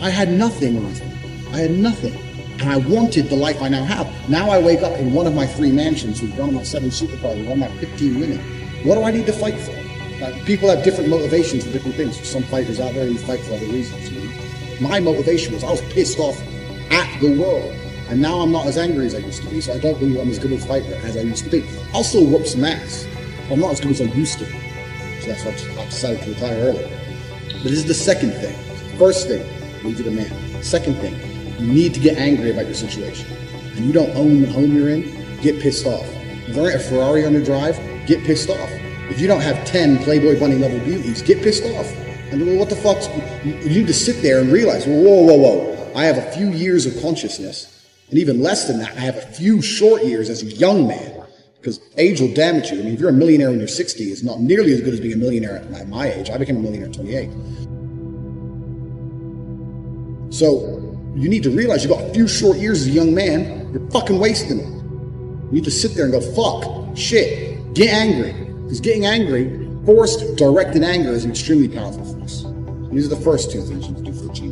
[0.00, 1.04] I had nothing, Martha.
[1.52, 2.14] I had nothing.
[2.60, 4.08] And I wanted the life I now have.
[4.30, 6.88] Now I wake up in one of my three mansions with one of my seven
[6.88, 8.38] supercars, with one of my 15 women.
[8.86, 9.72] What do I need to fight for?
[10.20, 12.16] Like, people have different motivations for different things.
[12.26, 14.10] Some fighters out there fight for other reasons.
[14.10, 14.88] You know?
[14.88, 16.40] My motivation was I was pissed off
[16.90, 17.74] at the world.
[18.08, 20.18] And now I'm not as angry as I used to be, so I don't believe
[20.18, 21.66] I'm as good a fighter as I used to be.
[21.94, 23.06] I'll still whoop some ass.
[23.50, 24.52] I'm not as good as I used to be.
[25.20, 26.90] So that's why I decided to retire early.
[27.62, 28.56] But this is the second thing.
[28.98, 29.46] First thing,
[29.84, 30.62] lead to the man.
[30.62, 31.14] Second thing,
[31.58, 33.36] you need to get angry about your situation.
[33.76, 36.06] And you don't own the home you're in, get pissed off.
[36.46, 38.70] If there ain't a Ferrari on your drive, get pissed off.
[39.10, 41.90] If you don't have 10 Playboy Bunny level beauties, get pissed off.
[42.32, 42.98] And well, what the fuck?
[43.44, 45.92] You need to sit there and realize, whoa, whoa, whoa.
[45.94, 47.81] I have a few years of consciousness.
[48.12, 51.24] And even less than that, I have a few short years as a young man.
[51.56, 52.78] Because age will damage you.
[52.78, 55.00] I mean, if you're a millionaire when you're 60, it's not nearly as good as
[55.00, 56.28] being a millionaire at my, age.
[56.28, 57.30] I became a millionaire at 28.
[60.30, 63.72] So you need to realize you've got a few short years as a young man.
[63.72, 64.66] You're fucking wasting it.
[64.66, 68.34] You need to sit there and go, fuck, shit, get angry.
[68.64, 72.44] Because getting angry, forced, directed anger is an extremely powerful force.
[72.90, 74.51] These are the first two things you need to do for achievements.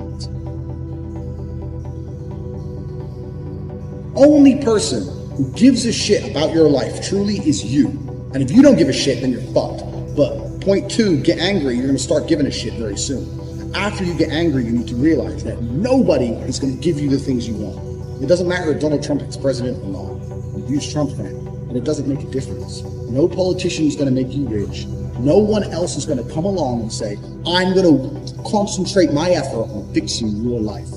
[4.20, 7.88] Only person who gives a shit about your life truly is you.
[8.34, 9.82] And if you don't give a shit, then you're fucked.
[10.14, 13.74] But point two, get angry, you're gonna start giving a shit very soon.
[13.74, 17.18] After you get angry, you need to realize that nobody is gonna give you the
[17.18, 18.22] things you want.
[18.22, 20.10] It doesn't matter if Donald Trump is president or not.
[20.54, 21.34] I'm Trump fan,
[21.68, 22.82] and it doesn't make a difference.
[23.08, 24.84] No politician is gonna make you rich.
[25.18, 29.90] No one else is gonna come along and say, I'm gonna concentrate my effort on
[29.94, 30.90] fixing your life.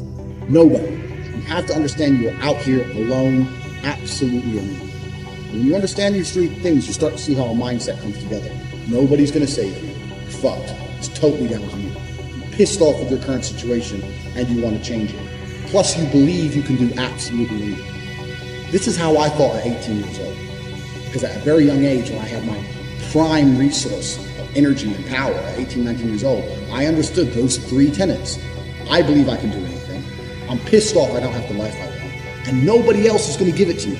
[0.49, 1.12] Nobody.
[1.43, 3.53] You have to understand you're out here alone,
[3.83, 4.89] absolutely alone.
[5.51, 8.49] When you understand these three things, you start to see how a mindset comes together.
[8.87, 9.89] Nobody's going to save you.
[9.89, 10.73] You're fucked.
[10.97, 11.89] It's totally down to you.
[11.89, 14.01] You're pissed off with your current situation
[14.37, 15.19] and you want to change it.
[15.67, 18.71] Plus, you believe you can do absolutely anything.
[18.71, 20.37] This is how I thought at 18 years old.
[21.05, 22.63] Because at a very young age, when I had my
[23.11, 27.91] prime resource of energy and power at 18, 19 years old, I understood those three
[27.91, 28.39] tenets.
[28.89, 29.72] I believe I can do anything.
[30.53, 32.47] I'm pissed off I don't have the life I want.
[32.47, 33.97] And nobody else is going to give it to you.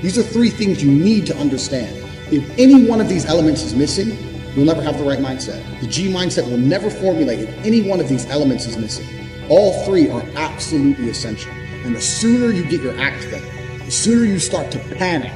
[0.00, 1.94] These are three things you need to understand.
[2.32, 4.16] If any one of these elements is missing,
[4.56, 5.62] you'll never have the right mindset.
[5.82, 9.06] The G mindset will never formulate if any one of these elements is missing.
[9.50, 11.52] All three are absolutely essential.
[11.84, 13.46] And the sooner you get your act together,
[13.84, 15.32] the sooner you start to panic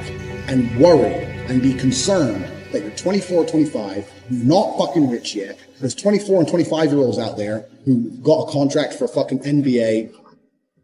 [0.47, 5.59] and worry and be concerned that you're 24 25, you're not fucking rich yet.
[5.79, 9.41] There's 24 and 25 year olds out there who got a contract for a fucking
[9.41, 10.15] NBA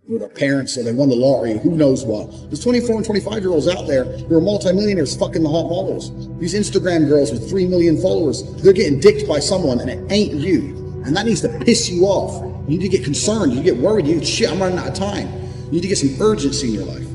[0.08, 2.30] with their parents or they won the lottery, who knows what.
[2.50, 6.12] There's 24 and 25 year olds out there who are multimillionaires fucking the hot models.
[6.40, 10.34] These Instagram girls with 3 million followers, they're getting dicked by someone and it ain't
[10.34, 10.76] you.
[11.06, 12.44] And that needs to piss you off.
[12.68, 13.54] You need to get concerned.
[13.54, 14.08] You get worried.
[14.08, 15.32] You shit, I'm running out of time.
[15.66, 17.08] You need to get some urgency in your life.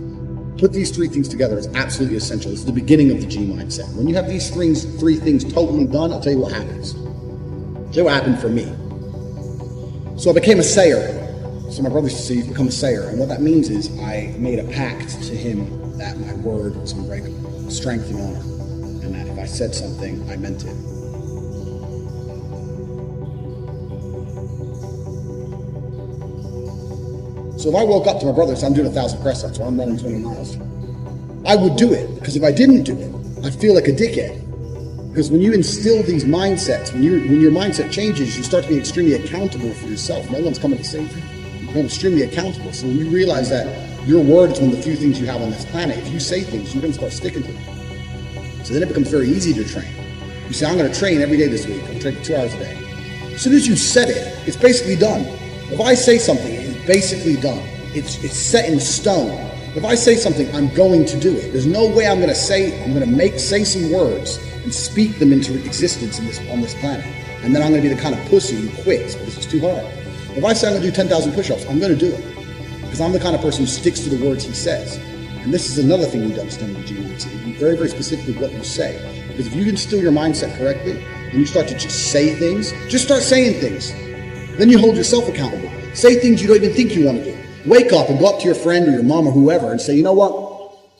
[0.58, 1.56] Put these three things together.
[1.56, 2.52] It's absolutely essential.
[2.52, 3.94] It's the beginning of the G mindset.
[3.94, 6.94] When you have these things, three things totally done, I'll tell you what happens.
[6.94, 8.64] I'll tell you what happened for me.
[10.18, 11.17] So I became a sayer.
[11.70, 15.22] So my brother become a sayer," and what that means is I made a pact
[15.24, 18.40] to him that my word was unbreakable, strength and honor,
[19.04, 20.74] and that if I said something, I meant it.
[27.58, 29.42] So if I woke up to my brother and said, I'm doing a thousand press
[29.42, 30.56] ups or I'm running 20 miles,
[31.44, 34.44] I would do it because if I didn't do it, I'd feel like a dickhead.
[35.10, 38.70] Because when you instill these mindsets, when, you when your mindset changes, you start to
[38.70, 40.30] be extremely accountable for yourself.
[40.30, 41.37] No one's coming to save you.
[41.84, 42.72] Extremely accountable.
[42.72, 43.66] So when you realize that
[44.06, 46.20] your word is one of the few things you have on this planet, if you
[46.20, 48.64] say things, you're going to start sticking to them.
[48.64, 49.92] So then it becomes very easy to train.
[50.46, 51.80] You say, I'm going to train every day this week.
[51.80, 52.76] I'm going to train two hours a day.
[53.32, 55.22] As soon as you said it, it's basically done.
[55.70, 57.62] If I say something, it's basically done.
[57.94, 59.30] It's, it's set in stone.
[59.76, 61.52] If I say something, I'm going to do it.
[61.52, 64.74] There's no way I'm going to say, I'm going to make, say some words and
[64.74, 67.06] speak them into existence in this, on this planet.
[67.44, 69.60] And then I'm going to be the kind of pussy who quits because it's too
[69.60, 69.84] hard.
[70.38, 72.80] If I say I'm going to do 10,000 push-ups, I'm going to do it.
[72.82, 74.96] Because I'm the kind of person who sticks to the words he says.
[75.42, 77.44] And this is another thing need to understand with mindset.
[77.44, 79.26] Be very, very specific with what you say.
[79.26, 83.04] Because if you instill your mindset correctly and you start to just say things, just
[83.04, 83.90] start saying things.
[84.58, 85.72] Then you hold yourself accountable.
[85.92, 87.38] Say things you don't even think you want to do.
[87.66, 89.96] Wake up and go up to your friend or your mom or whoever and say,
[89.96, 90.30] you know what?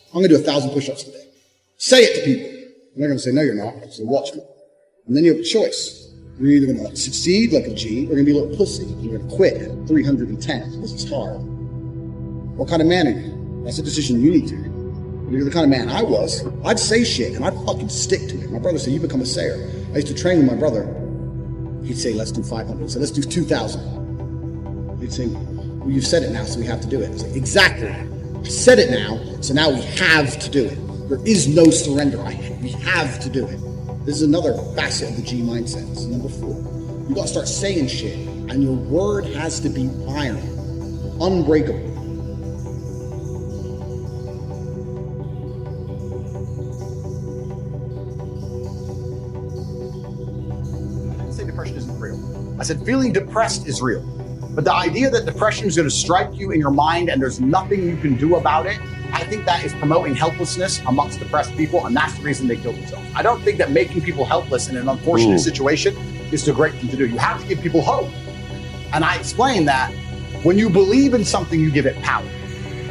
[0.09, 1.29] I'm going to do a thousand push-ups today.
[1.77, 2.51] Say it to people.
[2.95, 3.93] And they're going to say, no, you're not.
[3.93, 4.41] So watch me.
[5.07, 6.08] And then you have a choice.
[6.41, 8.57] You're either going to succeed like a G or you're going to be a little
[8.57, 8.85] pussy.
[8.85, 11.41] And you're going to quit at 310 because it's hard.
[12.57, 13.63] What kind of man are you?
[13.65, 15.33] That's a decision you need to make.
[15.33, 18.41] You're the kind of man I was, I'd say shit and I'd fucking stick to
[18.41, 18.51] it.
[18.51, 19.71] My brother said, you become a sayer.
[19.93, 20.85] I used to train with my brother.
[21.85, 22.91] He'd say, let's do 500.
[22.91, 24.99] So let's do 2,000.
[25.01, 27.19] He'd say, well, you've said it now, so we have to do it.
[27.19, 27.89] Say, exactly.
[27.89, 30.77] I said it now, so now we have to do it.
[31.09, 32.21] There is no surrender.
[32.23, 33.61] I, we have to do it.
[34.05, 36.09] This is another facet of the G mindset.
[36.09, 36.57] Number four.
[37.09, 38.19] You got to start saying shit,
[38.51, 40.39] and your word has to be iron,
[41.21, 41.97] unbreakable.
[51.59, 52.57] Depression isn't real.
[52.61, 54.03] I said feeling depressed is real.
[54.51, 57.41] But the idea that depression is going to strike you in your mind and there's
[57.41, 58.79] nothing you can do about it,
[59.13, 62.73] I think that is promoting helplessness amongst depressed people, and that's the reason they kill
[62.73, 63.09] themselves.
[63.15, 65.39] I don't think that making people helpless in an unfortunate Ooh.
[65.39, 65.97] situation
[66.33, 67.07] is the great thing to do.
[67.07, 68.11] You have to give people hope.
[68.93, 69.93] And I explained that
[70.43, 72.29] when you believe in something, you give it power.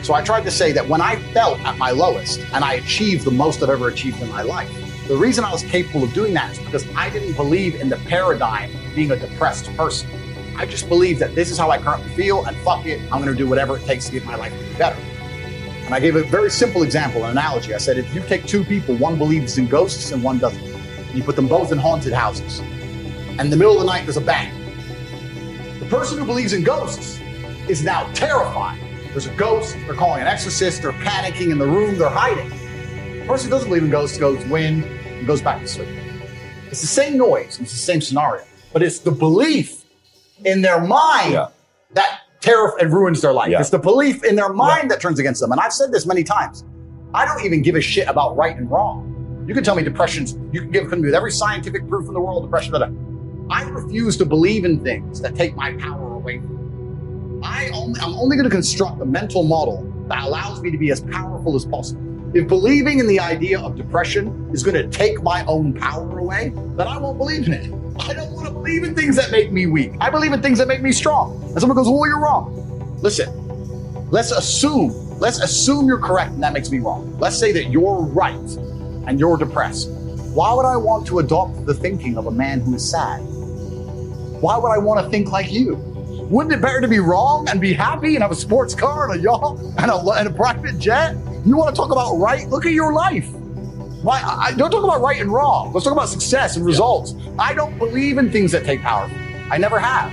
[0.04, 3.26] So I tried to say that when I felt at my lowest and I achieved
[3.26, 4.72] the most I've ever achieved in my life,
[5.08, 7.98] the reason I was capable of doing that is because I didn't believe in the
[7.98, 10.10] paradigm of being a depressed person.
[10.58, 13.26] I just believed that this is how I currently feel and fuck it, I'm going
[13.26, 14.98] to do whatever it takes to get my life to be better.
[15.88, 17.74] And I gave a very simple example, an analogy.
[17.74, 21.16] I said, if you take two people, one believes in ghosts and one doesn't, and
[21.18, 24.18] you put them both in haunted houses, and in the middle of the night there's
[24.18, 24.54] a bang.
[25.80, 27.22] The person who believes in ghosts
[27.70, 28.78] is now terrified.
[29.12, 32.50] There's a ghost, they're calling an exorcist, they're panicking in the room, they're hiding.
[33.22, 35.88] The person who doesn't believe in ghosts goes wind and goes back to sleep.
[36.70, 39.86] It's the same noise, it's the same scenario, but it's the belief
[40.44, 41.48] in their mind Yeah.
[41.94, 43.50] that terror and ruins their life.
[43.50, 43.60] Yeah.
[43.60, 45.52] It's the belief in their mind that turns against them.
[45.52, 46.66] And I've said this many times.
[47.14, 49.46] I don't even give a shit about right and wrong.
[49.48, 52.20] You can tell me depression's, you can give me with every scientific proof in the
[52.20, 53.56] world, depression, blah, blah.
[53.56, 57.48] I refuse to believe in things that take my power away from me.
[57.48, 60.92] I only, I'm only going to construct a mental model that allows me to be
[60.92, 62.02] as powerful as possible.
[62.34, 66.52] If believing in the idea of depression is going to take my own power away,
[66.76, 67.74] then I won't believe in it.
[68.02, 69.94] I don't want to believe in things that make me weak.
[70.02, 71.42] I believe in things that make me strong.
[71.44, 72.98] And someone goes, well, you're wrong.
[73.02, 77.18] Listen, let's assume, let's assume you're correct and that makes me wrong.
[77.18, 78.36] Let's say that you're right
[79.08, 79.90] and you're depressed.
[79.90, 83.22] Why would I want to adopt the thinking of a man who is sad?
[84.42, 85.76] Why would I want to think like you?
[86.30, 89.18] Wouldn't it better to be wrong and be happy and have a sports car and
[89.18, 91.16] a yacht and a, and a private jet?
[91.46, 92.46] You want to talk about right?
[92.50, 93.30] Look at your life.
[94.02, 94.22] Why?
[94.22, 95.72] I, don't talk about right and wrong.
[95.72, 97.14] Let's talk about success and results.
[97.40, 99.10] I don't believe in things that take power.
[99.50, 100.12] I never have.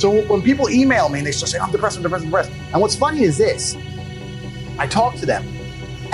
[0.00, 2.50] So when people email me and they start saying, I'm depressed, I'm depressed, I'm depressed.
[2.72, 3.76] And what's funny is this
[4.78, 5.46] I talk to them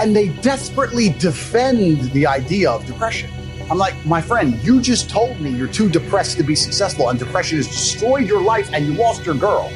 [0.00, 3.30] and they desperately defend the idea of depression.
[3.68, 7.18] I'm like, my friend, you just told me you're too depressed to be successful and
[7.18, 9.72] depression has destroyed your life and you lost your girl.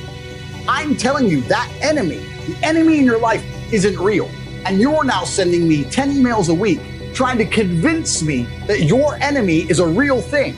[0.68, 4.30] I'm telling you, that enemy, the enemy in your life, isn't real.
[4.64, 6.80] And you're now sending me 10 emails a week
[7.14, 10.54] trying to convince me that your enemy is a real thing.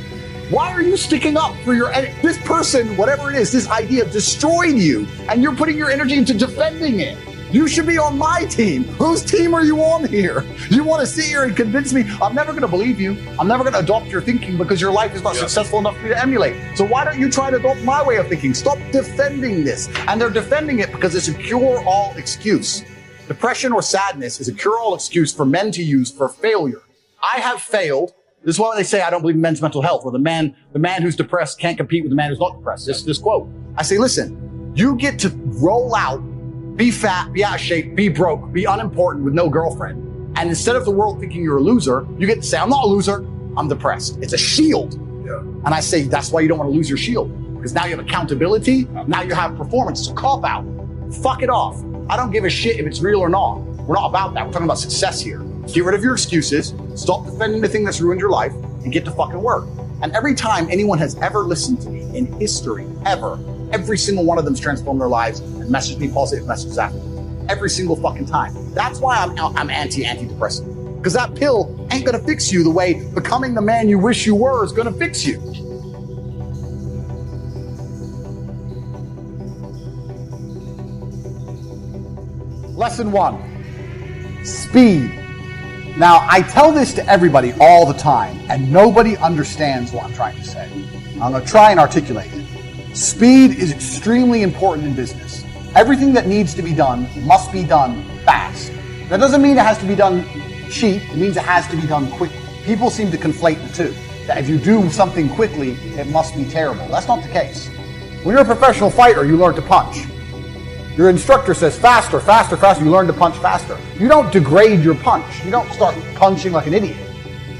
[0.50, 2.14] Why are you sticking up for your enemy?
[2.20, 6.34] This person, whatever it is, this idea destroyed you, and you're putting your energy into
[6.34, 7.16] defending it.
[7.52, 8.84] You should be on my team.
[8.94, 10.42] Whose team are you on here?
[10.70, 13.14] You want to sit here and convince me I'm never going to believe you.
[13.38, 16.04] I'm never going to adopt your thinking because your life is not successful enough for
[16.04, 16.56] me to emulate.
[16.78, 18.54] So why don't you try to adopt my way of thinking?
[18.54, 19.90] Stop defending this.
[20.08, 22.84] And they're defending it because it's a cure all excuse.
[23.28, 26.80] Depression or sadness is a cure all excuse for men to use for failure.
[27.22, 28.14] I have failed.
[28.44, 30.56] This is why they say I don't believe in men's mental health, where the man,
[30.72, 32.86] the man who's depressed can't compete with the man who's not depressed.
[32.86, 33.46] This, this quote.
[33.76, 36.22] I say, listen, you get to roll out
[36.76, 39.98] be fat, be out of shape, be broke, be unimportant with no girlfriend.
[40.38, 42.84] And instead of the world thinking you're a loser, you get to say, I'm not
[42.84, 44.18] a loser, I'm depressed.
[44.22, 44.94] It's a shield.
[45.26, 45.40] Yeah.
[45.40, 47.30] And I say, that's why you don't want to lose your shield.
[47.54, 50.00] Because now you have accountability, now you have performance.
[50.00, 50.64] It's a cop out.
[51.22, 51.82] Fuck it off.
[52.08, 53.58] I don't give a shit if it's real or not.
[53.86, 54.46] We're not about that.
[54.46, 55.40] We're talking about success here.
[55.72, 59.04] Get rid of your excuses, stop defending the thing that's ruined your life, and get
[59.04, 59.66] to fucking work.
[60.02, 63.38] And every time anyone has ever listened to me in history, ever,
[63.72, 67.50] every single one of them's transformed their lives and messaged me positive messages afterwards.
[67.50, 68.54] Every single fucking time.
[68.74, 70.96] That's why I'm, I'm anti antidepressant.
[70.96, 74.34] Because that pill ain't gonna fix you the way becoming the man you wish you
[74.34, 75.40] were is gonna fix you.
[82.76, 83.52] Lesson one
[84.44, 85.10] speed.
[85.98, 90.36] Now, I tell this to everybody all the time, and nobody understands what I'm trying
[90.36, 90.68] to say.
[91.20, 92.41] I'm going to try and articulate it.
[92.94, 95.44] Speed is extremely important in business.
[95.74, 98.70] Everything that needs to be done must be done fast.
[99.08, 100.26] That doesn't mean it has to be done
[100.70, 102.38] cheap, it means it has to be done quickly.
[102.64, 103.94] People seem to conflate the two.
[104.26, 106.86] That if you do something quickly, it must be terrible.
[106.88, 107.68] That's not the case.
[108.24, 110.04] When you're a professional fighter, you learn to punch.
[110.94, 112.84] Your instructor says faster, faster, faster.
[112.84, 113.78] You learn to punch faster.
[113.98, 115.42] You don't degrade your punch.
[115.46, 116.98] You don't start punching like an idiot.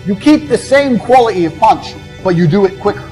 [0.05, 3.09] You keep the same quality of punch, but you do it quicker.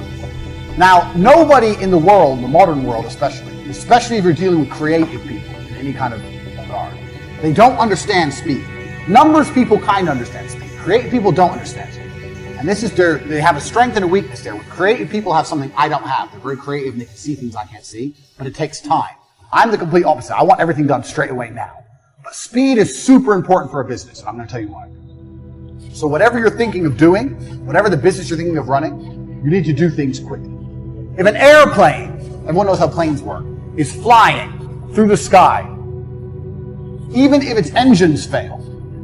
[0.77, 5.09] Now, nobody in the world, the modern world especially, especially if you're dealing with creative
[5.09, 6.23] people in any kind of
[6.57, 6.97] regard,
[7.41, 8.63] they don't understand speed.
[9.07, 10.69] Numbers people kind of understand speed.
[10.79, 12.11] Creative people don't understand speed.
[12.57, 14.57] And this is their, they have a strength and a weakness there.
[14.69, 16.31] Creative people have something I don't have.
[16.31, 19.15] They're very creative and they can see things I can't see, but it takes time.
[19.51, 20.37] I'm the complete opposite.
[20.37, 21.83] I want everything done straight away now.
[22.23, 24.89] But speed is super important for a business, and I'm going to tell you why.
[25.91, 27.31] So whatever you're thinking of doing,
[27.65, 30.60] whatever the business you're thinking of running, you need to do things quickly.
[31.17, 32.11] If an airplane,
[32.47, 33.45] everyone knows how planes work,
[33.75, 34.51] is flying
[34.93, 35.63] through the sky,
[37.13, 38.57] even if its engines fail,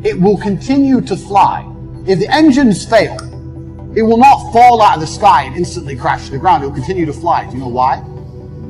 [0.03, 1.65] it will continue to fly.
[2.05, 3.17] If the engines fail,
[3.95, 6.63] it will not fall out of the sky and instantly crash to the ground.
[6.63, 7.45] It will continue to fly.
[7.45, 8.03] Do you know why?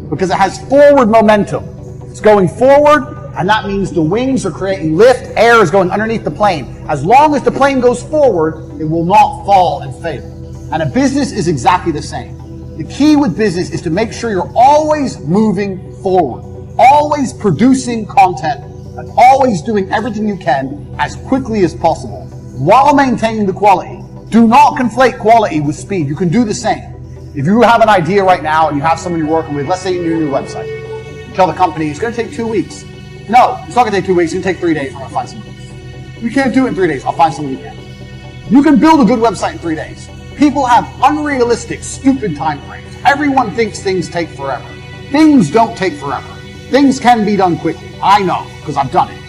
[0.10, 1.64] because it has forward momentum.
[2.10, 6.24] It's going forward, and that means the wings are creating lift, air is going underneath
[6.24, 6.86] the plane.
[6.88, 10.24] As long as the plane goes forward, it will not fall and fail.
[10.72, 12.37] And a business is exactly the same.
[12.78, 18.64] The key with business is to make sure you're always moving forward, always producing content,
[19.00, 22.28] and always doing everything you can as quickly as possible
[22.60, 24.04] while maintaining the quality.
[24.30, 26.06] Do not conflate quality with speed.
[26.06, 26.94] You can do the same.
[27.36, 29.82] If you have an idea right now and you have someone you're working with, let's
[29.82, 32.46] say you need a new website, you tell the company it's going to take two
[32.46, 32.84] weeks.
[33.28, 34.34] No, it's not going to take two weeks.
[34.34, 34.94] It's going to take three days.
[34.94, 36.22] I'm going to find someone.
[36.22, 37.04] We can't do it in three days.
[37.06, 38.54] I'll find someone who can.
[38.54, 40.08] You can build a good website in three days.
[40.38, 42.96] People have unrealistic, stupid time frames.
[43.06, 44.68] Everyone thinks things take forever.
[45.12, 46.28] Things don't take forever.
[46.70, 47.90] Things can be done quickly.
[48.02, 49.22] I know because I've done it.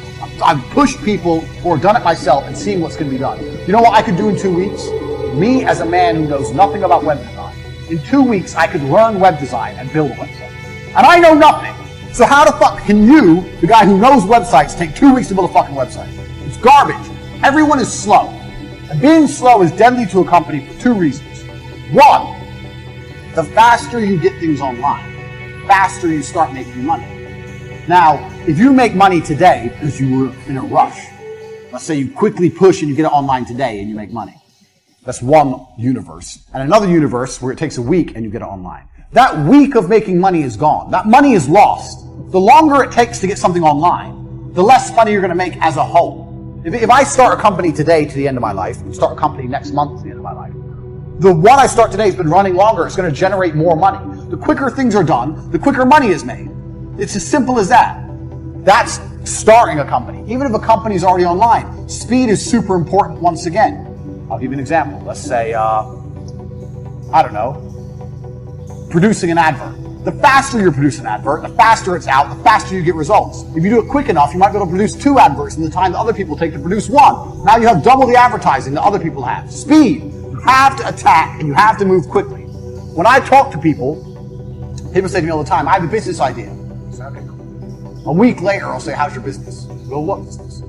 [0.43, 3.43] I've, pushed people or done it myself and seen what's going to be done.
[3.67, 4.87] You know what I could do in two weeks?
[5.35, 7.49] Me as a man who knows nothing about web design
[7.91, 10.53] in two weeks, I could learn web design and build a website.
[10.89, 11.75] And I know nothing.
[12.13, 15.35] So how the fuck can you, the guy who knows websites, take two weeks to
[15.35, 16.13] build a fucking website?
[16.47, 16.97] It's garbage.
[17.43, 18.29] Everyone is slow.
[18.91, 21.43] And being slow is deadly to a company for two reasons.
[21.93, 22.41] One,
[23.35, 27.07] the faster you get things online, faster you start making money.
[27.87, 28.17] Now,
[28.47, 31.07] if you make money today because you were in a rush,
[31.71, 34.41] let's say you quickly push and you get it online today and you make money.
[35.05, 36.47] That's one universe.
[36.55, 38.89] And another universe where it takes a week and you get it online.
[39.13, 40.91] That week of making money is gone.
[40.91, 42.07] That money is lost.
[42.31, 45.57] The longer it takes to get something online, the less money you're going to make
[45.59, 46.28] as a whole.
[46.69, 49.17] If, if I start a company today to the end of my life, and start
[49.17, 50.53] a company next month to the end of my life,
[51.19, 52.87] the one I start today has been running longer.
[52.87, 53.99] It's going to generate more money.
[54.29, 56.51] The quicker things are done, the quicker money is made.
[56.99, 58.05] It's as simple as that.
[58.67, 61.89] That's starting a company, even if a company is already online.
[61.89, 64.27] Speed is super important once again.
[64.31, 65.01] I'll give you an example.
[65.07, 65.85] Let's say, uh,
[67.15, 69.88] I don't know, producing an advert.
[70.05, 73.43] The faster you produce an advert, the faster it's out, the faster you get results.
[73.57, 75.65] If you do it quick enough, you might be able to produce two adverts in
[75.65, 77.45] the time that other people take to produce one.
[77.45, 79.53] Now you have double the advertising that other people have.
[79.53, 80.05] Speed.
[80.05, 82.43] You have to attack and you have to move quickly.
[82.95, 83.97] When I talk to people,
[84.95, 86.57] people say to me all the time, I have a business idea.
[86.93, 88.03] Say, okay, cool.
[88.07, 89.67] A week later, I'll say, how's your business?
[89.89, 90.63] Well, what business?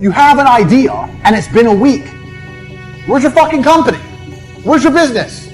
[0.00, 0.92] You have an idea
[1.24, 2.06] and it's been a week.
[3.06, 3.98] Where's your fucking company?
[4.64, 5.48] Where's your business?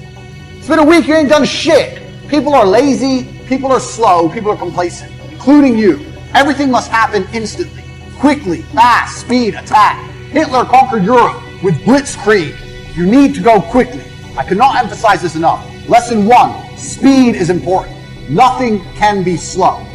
[0.56, 2.02] It's been a week, you ain't done shit.
[2.28, 6.04] People are lazy, people are slow, people are complacent, including you.
[6.34, 7.84] Everything must happen instantly,
[8.18, 10.10] quickly, fast, speed, attack.
[10.30, 12.56] Hitler conquered Europe with blitzkrieg.
[12.96, 14.02] You need to go quickly.
[14.36, 15.64] I cannot emphasize this enough.
[15.88, 17.96] Lesson one, speed is important.
[18.28, 19.86] Nothing can be slow.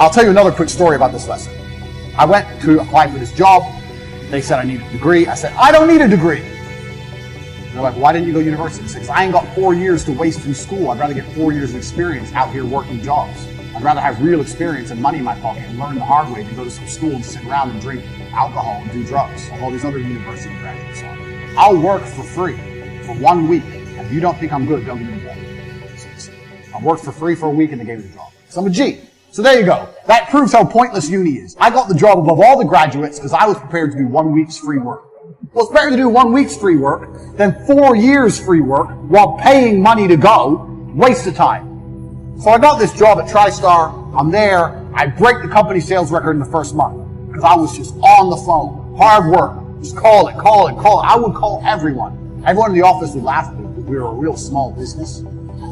[0.00, 1.52] I'll tell you another quick story about this lesson.
[2.16, 3.62] I went to apply for this job.
[4.30, 5.26] They said I need a degree.
[5.26, 6.55] I said, I don't need a degree.
[7.76, 8.88] They're like, why didn't you go to university?
[8.88, 10.88] Because I ain't got four years to waste in school.
[10.88, 13.46] I'd rather get four years of experience out here working jobs.
[13.74, 16.42] I'd rather have real experience and money in my pocket and learn the hard way
[16.42, 18.02] than go to some school and sit around and drink
[18.32, 21.18] alcohol and do drugs like all these other university graduates are.
[21.58, 22.56] I'll work for free
[23.04, 23.64] for one week.
[23.66, 26.74] If you don't think I'm good, don't give me the job.
[26.74, 28.32] I worked for free for a week and they gave me the job.
[28.48, 29.02] So I'm a G.
[29.32, 29.86] So there you go.
[30.06, 31.54] That proves how pointless uni is.
[31.60, 34.32] I got the job above all the graduates because I was prepared to do one
[34.32, 35.02] week's free work.
[35.26, 39.36] Well, it's better to do one week's free work than four years free work while
[39.38, 40.66] paying money to go.
[40.94, 42.40] Waste of time.
[42.40, 44.14] So I got this job at TriStar.
[44.16, 44.68] I'm there.
[44.94, 48.30] I break the company sales record in the first month because I was just on
[48.30, 48.96] the phone.
[48.96, 49.82] Hard work.
[49.82, 51.06] Just call it, call it, call it.
[51.06, 52.44] I would call everyone.
[52.46, 55.24] Everyone in the office would laugh at me because we were a real small business.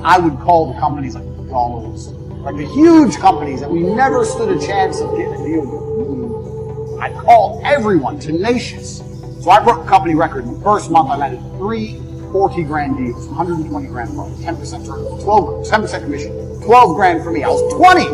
[0.03, 4.49] I would call the companies like McDonald's, like the huge companies that we never stood
[4.49, 7.01] a chance of getting a deal with.
[7.01, 9.03] I'd call everyone, tenacious.
[9.45, 10.47] So I broke the company record.
[10.47, 12.01] In the first month, I landed three
[12.33, 17.45] 40 grand deals, 120 grand profit, 10% turnover, 12, 10% commission, 12 grand for me.
[17.45, 18.07] I was 20!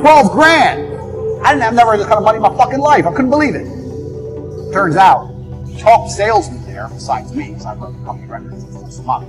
[0.00, 1.46] 12 grand!
[1.46, 3.06] I didn't have never had this kind of money in my fucking life.
[3.06, 3.64] I couldn't believe it.
[4.72, 5.32] Turns out,
[5.78, 9.28] top salesman there, besides me, because I broke the company record for the first month,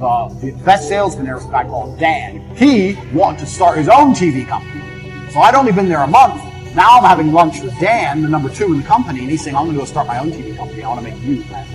[0.00, 2.56] uh, the best salesman there was a guy called Dan.
[2.56, 4.80] He wanted to start his own TV company.
[5.32, 6.55] So I'd only been there a month.
[6.76, 9.56] Now I'm having lunch with Dan, the number two in the company, and he's saying,
[9.56, 10.82] I'm going to go start my own TV company.
[10.82, 11.66] I want to make you man.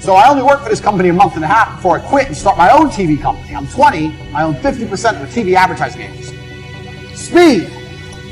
[0.00, 2.26] So I only worked for this company a month and a half before I quit
[2.26, 3.54] and start my own TV company.
[3.54, 4.32] I'm 20.
[4.32, 6.34] I own 50% of the TV advertising agency.
[7.14, 7.70] Speed.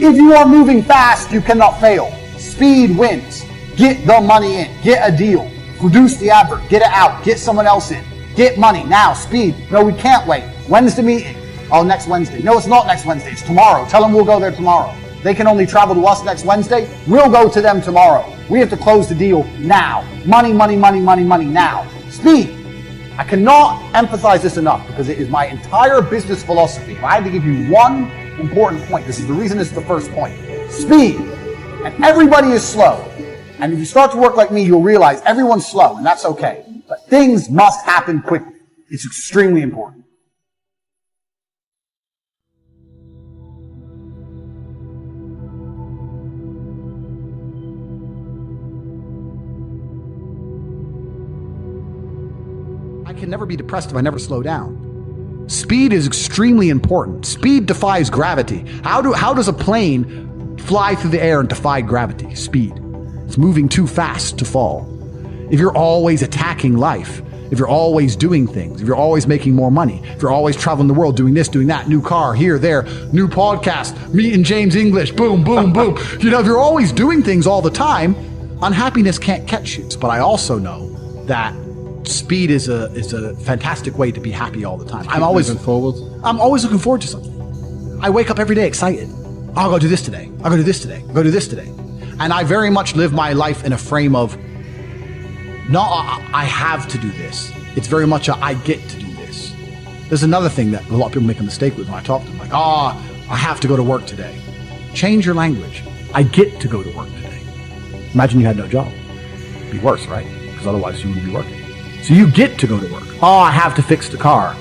[0.02, 2.10] If you are moving fast, you cannot fail.
[2.38, 3.44] Speed wins.
[3.76, 4.80] Get the money in.
[4.80, 5.52] Get a deal.
[5.78, 6.66] Produce the advert.
[6.70, 7.22] Get it out.
[7.22, 8.02] Get someone else in.
[8.34, 9.12] Get money now.
[9.12, 9.70] Speed.
[9.70, 10.44] No, we can't wait.
[10.68, 11.36] When's the meeting?
[11.70, 12.40] Oh, next Wednesday.
[12.40, 13.32] No, it's not next Wednesday.
[13.32, 13.86] It's tomorrow.
[13.90, 14.96] Tell them we'll go there tomorrow.
[15.22, 16.88] They can only travel to us next Wednesday.
[17.06, 18.24] We'll go to them tomorrow.
[18.48, 20.02] We have to close the deal now.
[20.24, 21.86] Money, money, money, money, money now.
[22.08, 22.56] Speed.
[23.18, 26.92] I cannot emphasize this enough because it is my entire business philosophy.
[26.92, 28.10] If I had to give you one
[28.40, 30.34] important point, this is the reason is the first point.
[30.70, 31.16] Speed.
[31.84, 32.96] And everybody is slow.
[33.58, 36.64] And if you start to work like me, you'll realize everyone's slow, and that's okay.
[36.88, 38.54] But things must happen quickly.
[38.88, 39.99] It's extremely important.
[53.20, 55.44] Can never be depressed if I never slow down.
[55.48, 57.26] Speed is extremely important.
[57.26, 58.64] Speed defies gravity.
[58.82, 62.34] How do how does a plane fly through the air and defy gravity?
[62.34, 62.72] Speed.
[63.26, 64.86] It's moving too fast to fall.
[65.50, 69.72] If you're always attacking life, if you're always doing things, if you're always making more
[69.72, 72.84] money, if you're always traveling the world doing this, doing that, new car, here, there,
[73.12, 75.98] new podcast, meeting James English, boom, boom, boom.
[76.20, 78.14] You know, if you're always doing things all the time,
[78.62, 79.88] unhappiness can't catch you.
[80.00, 80.90] But I also know
[81.26, 81.52] that
[82.10, 85.06] speed is a is a fantastic way to be happy all the time.
[85.08, 85.94] I'm always moving forward.
[86.24, 88.00] I'm always looking forward to something.
[88.02, 89.08] I wake up every day excited.
[89.56, 90.30] I'll go do this today.
[90.42, 91.02] I'll go do this today.
[91.08, 91.68] I'll go do this today.
[92.18, 94.36] And I very much live my life in a frame of
[95.70, 97.52] not I I have to do this.
[97.76, 99.54] It's very much a I get to do this.
[100.08, 102.22] There's another thing that a lot of people make a mistake with when I talk
[102.22, 102.96] to them, like, ah,
[103.30, 104.36] I have to go to work today.
[104.92, 105.84] Change your language.
[106.12, 107.40] I get to go to work today.
[108.12, 108.92] Imagine you had no job.
[109.56, 110.26] It'd be worse, right?
[110.50, 111.59] Because otherwise you wouldn't be working.
[112.02, 113.04] So you get to go to work.
[113.22, 114.56] Oh, I have to fix the car.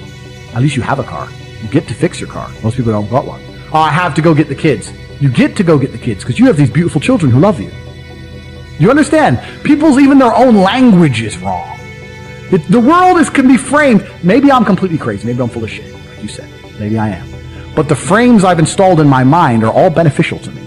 [0.53, 1.29] At least you have a car.
[1.61, 2.49] You get to fix your car.
[2.63, 3.41] Most people don't got one.
[3.71, 4.91] Oh, I have to go get the kids.
[5.19, 7.59] You get to go get the kids because you have these beautiful children who love
[7.59, 7.71] you.
[8.79, 9.39] You understand?
[9.63, 11.77] People's even their own language is wrong.
[12.51, 14.09] It, the world is can be framed.
[14.23, 15.27] Maybe I'm completely crazy.
[15.27, 16.49] Maybe I'm full of shit, like you said.
[16.79, 17.27] Maybe I am.
[17.75, 20.65] But the frames I've installed in my mind are all beneficial to me.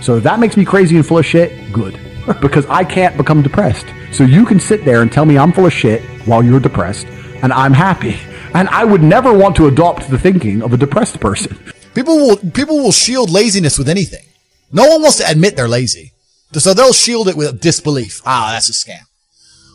[0.00, 2.00] So if that makes me crazy and full of shit, good.
[2.40, 3.86] Because I can't become depressed.
[4.12, 7.06] So you can sit there and tell me I'm full of shit while you're depressed,
[7.42, 8.18] and I'm happy.
[8.54, 11.58] And I would never want to adopt the thinking of a depressed person.
[11.94, 14.24] People will people will shield laziness with anything.
[14.72, 16.12] No one wants to admit they're lazy.
[16.52, 18.22] So they'll shield it with disbelief.
[18.24, 19.02] Ah, that's a scam.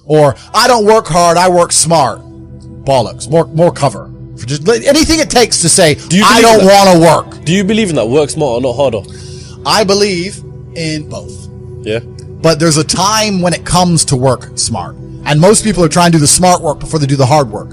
[0.06, 2.20] Or I don't work hard, I work smart.
[2.84, 3.30] Bollocks.
[3.30, 4.12] More more cover.
[4.38, 7.45] For just anything it takes to say you I don't want to work.
[7.45, 8.08] Do you believe in that?
[8.08, 9.01] Work smarter, not harder.
[9.66, 10.43] I believe
[10.76, 11.49] in both.
[11.86, 11.99] Yeah.
[12.44, 14.98] But there's a time when it comes to work smart.
[15.26, 17.50] And most people are trying to do the smart work before they do the hard
[17.50, 17.70] work.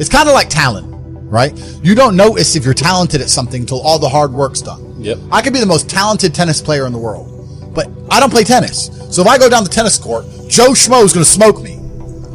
[0.00, 0.86] It's kind of like talent,
[1.30, 1.52] right?
[1.84, 5.02] You don't notice if you're talented at something until all the hard work's done.
[5.02, 5.18] Yep.
[5.30, 8.42] I could be the most talented tennis player in the world, but I don't play
[8.42, 8.86] tennis.
[9.14, 11.78] So if I go down the tennis court, Joe Schmo is going to smoke me.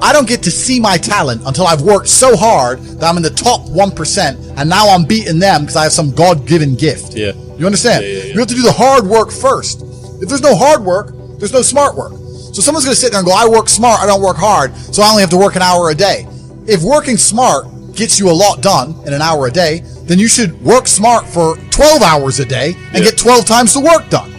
[0.02, 3.24] I don't get to see my talent until I've worked so hard that I'm in
[3.24, 7.16] the top 1% and now I'm beating them because I have some God given gift.
[7.16, 7.32] Yeah.
[7.58, 8.04] You understand?
[8.04, 8.34] Yeah, yeah, yeah.
[8.34, 9.82] You have to do the hard work first.
[10.22, 12.12] If there's no hard work, there's no smart work.
[12.54, 14.76] So someone's going to sit there and go, I work smart, I don't work hard,
[14.76, 16.28] so I only have to work an hour a day.
[16.68, 20.28] If working smart gets you a lot done in an hour a day, then you
[20.28, 23.12] should work smart for 12 hours a day and Yeah.
[23.12, 24.32] get 12 times the work done.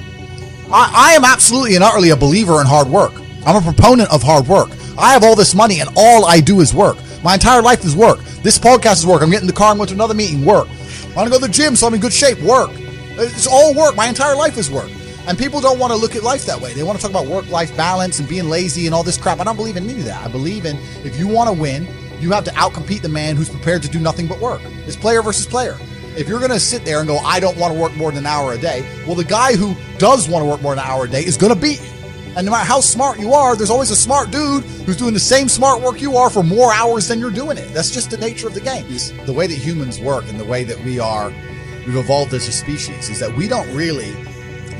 [0.72, 3.12] I, I am absolutely and utterly a believer in hard work.
[3.46, 4.70] I'm a proponent of hard work.
[4.98, 6.96] I have all this money and all I do is work.
[7.22, 8.18] My entire life is work.
[8.42, 9.22] This podcast is work.
[9.22, 10.68] I'm getting in the car and going to another meeting, work.
[11.12, 12.70] I want to go to the gym so I'm in good shape, work.
[13.18, 13.94] It's all work.
[13.96, 14.90] My entire life is work.
[15.26, 16.72] And people don't want to look at life that way.
[16.72, 19.40] They want to talk about work life balance and being lazy and all this crap.
[19.40, 20.24] I don't believe in any of that.
[20.24, 21.88] I believe in if you want to win,
[22.20, 24.60] you have to outcompete the man who's prepared to do nothing but work.
[24.86, 25.76] It's player versus player.
[26.16, 28.20] If you're going to sit there and go, I don't want to work more than
[28.20, 30.90] an hour a day, well, the guy who does want to work more than an
[30.90, 31.96] hour a day is going to beat you.
[32.36, 35.20] And no matter how smart you are, there's always a smart dude who's doing the
[35.20, 37.72] same smart work you are for more hours than you're doing it.
[37.74, 38.86] That's just the nature of the game.
[39.26, 41.30] The way that humans work and the way that we are,
[41.84, 44.14] we've evolved as a species is that we don't really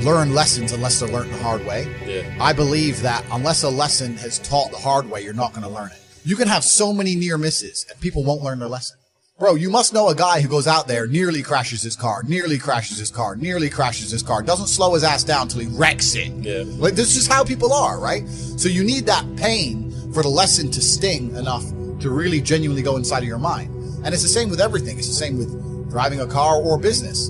[0.01, 1.87] learn lessons unless they're learned the hard way.
[2.05, 2.37] Yeah.
[2.39, 5.69] I believe that unless a lesson has taught the hard way, you're not going to
[5.69, 6.01] learn it.
[6.23, 8.97] You can have so many near misses and people won't learn their lesson.
[9.39, 12.57] Bro, you must know a guy who goes out there, nearly crashes his car, nearly
[12.57, 16.15] crashes his car, nearly crashes his car, doesn't slow his ass down until he wrecks
[16.15, 16.31] it.
[16.31, 16.63] Yeah.
[16.65, 18.27] Like, this is how people are, right?
[18.27, 21.63] So you need that pain for the lesson to sting enough
[21.99, 23.71] to really genuinely go inside of your mind.
[24.03, 24.97] And it's the same with everything.
[24.97, 27.29] It's the same with driving a car or business.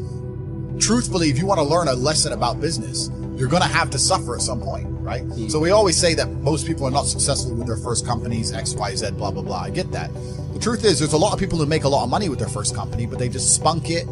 [0.80, 4.00] Truthfully, if you want to learn a lesson about business, you're going to have to
[4.00, 5.22] suffer at some point, right?
[5.22, 5.48] Hmm.
[5.48, 8.74] So we always say that most people are not successful with their first companies, X,
[8.74, 9.62] Y, Z, blah, blah, blah.
[9.62, 10.12] I get that.
[10.54, 12.40] The truth is, there's a lot of people who make a lot of money with
[12.40, 14.08] their first company, but they just spunk it,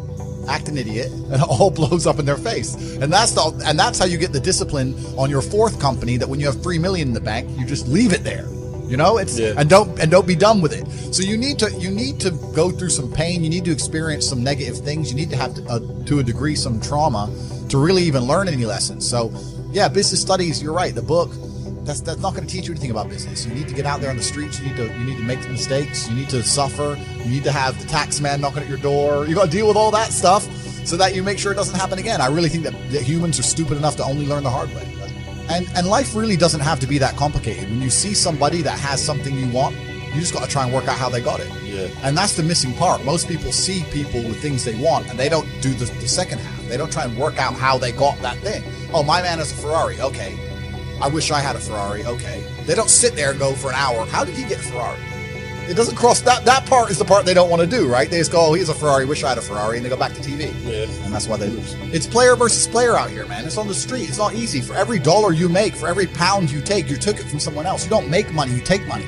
[0.48, 2.74] act an idiot, and it all blows up in their face.
[2.74, 6.28] And that's the, and that's how you get the discipline on your fourth company that
[6.28, 8.46] when you have three million in the bank, you just leave it there.
[8.88, 9.54] You know, it's Yeah.
[9.56, 10.86] and don't and don't be done with it.
[11.14, 13.42] So you need to you need to go through some pain.
[13.42, 15.10] You need to experience some negative things.
[15.10, 17.30] You need to have to, uh, to a degree some trauma
[17.68, 19.08] to really even learn any lessons.
[19.08, 19.32] So
[19.72, 20.62] yeah, business studies.
[20.62, 20.94] You're right.
[20.94, 21.30] The book
[21.84, 23.44] that's that's not going to teach you anything about business.
[23.46, 24.58] You need to get out there on the streets.
[24.60, 26.08] You need to you need to make mistakes.
[26.08, 26.96] You need to suffer.
[27.24, 29.26] You need to have the tax man knocking at your door.
[29.26, 30.46] You got to deal with all that stuff
[30.86, 32.20] so that you make sure it doesn't happen again.
[32.20, 34.86] I really think that, that humans are stupid enough to only learn the hard way.
[35.48, 37.68] And and life really doesn't have to be that complicated.
[37.70, 39.76] When you see somebody that has something you want,
[40.14, 41.48] you just got to try and work out how they got it.
[41.62, 41.88] Yeah.
[42.02, 43.04] And that's the missing part.
[43.04, 46.38] Most people see people with things they want, and they don't do the, the second
[46.38, 46.68] half.
[46.68, 48.64] They don't try and work out how they got that thing.
[48.92, 50.00] Oh, my man has a Ferrari.
[50.00, 50.38] Okay.
[51.02, 52.04] I wish I had a Ferrari.
[52.04, 52.44] Okay.
[52.64, 54.06] They don't sit there and go for an hour.
[54.06, 54.98] How did he get a Ferrari?
[55.68, 56.44] It doesn't cross that.
[56.44, 58.08] That part is the part they don't want to do, right?
[58.08, 59.04] They just go, oh, he's a Ferrari.
[59.04, 59.78] Wish I had a Ferrari.
[59.78, 60.54] And they go back to TV.
[60.64, 60.84] Yeah.
[61.04, 61.74] And that's why they lose.
[61.92, 63.44] It's player versus player out here, man.
[63.44, 64.08] It's on the street.
[64.08, 64.60] It's not easy.
[64.60, 67.66] For every dollar you make, for every pound you take, you took it from someone
[67.66, 67.82] else.
[67.82, 69.06] You don't make money, you take money.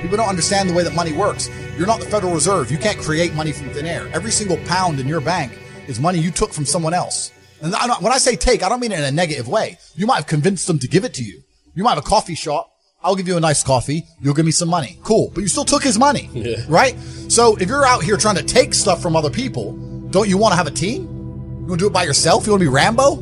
[0.00, 1.50] People don't understand the way that money works.
[1.76, 2.70] You're not the Federal Reserve.
[2.70, 4.08] You can't create money from thin air.
[4.12, 7.32] Every single pound in your bank is money you took from someone else.
[7.60, 9.78] And I when I say take, I don't mean it in a negative way.
[9.96, 11.42] You might have convinced them to give it to you.
[11.74, 12.72] You might have a coffee shop.
[13.02, 14.04] I'll give you a nice coffee.
[14.20, 14.98] You'll give me some money.
[15.04, 15.30] Cool.
[15.32, 16.28] But you still took his money.
[16.38, 16.56] Yeah.
[16.68, 16.98] Right?
[17.28, 19.72] So if you're out here trying to take stuff from other people,
[20.10, 21.02] don't you want to have a team?
[21.02, 22.46] You want to do it by yourself?
[22.46, 23.16] You want to be Rambo?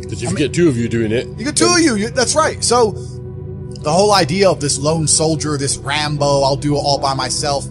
[0.00, 1.96] Because if you get two of you doing it, You get two of you.
[1.96, 2.10] you.
[2.10, 2.62] That's right.
[2.62, 7.14] So the whole idea of this lone soldier, this Rambo, I'll do it all by
[7.14, 7.64] myself.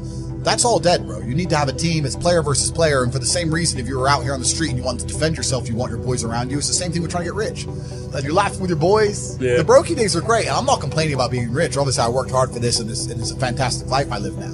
[0.45, 1.21] That's all dead, bro.
[1.21, 2.05] You need to have a team.
[2.05, 3.01] It's player versus player.
[3.01, 4.83] And for the same reason, if you were out here on the street and you
[4.83, 6.59] want to defend yourself, you want your boys around you.
[6.59, 7.65] It's the same thing with trying to get rich.
[7.65, 9.41] Like you're laughing with your boys.
[9.41, 9.57] Yeah.
[9.57, 10.45] The brokey days are great.
[10.45, 11.77] And I'm not complaining about being rich.
[11.77, 14.37] Obviously, I worked hard for this and, this and it's a fantastic life I live
[14.37, 14.53] now.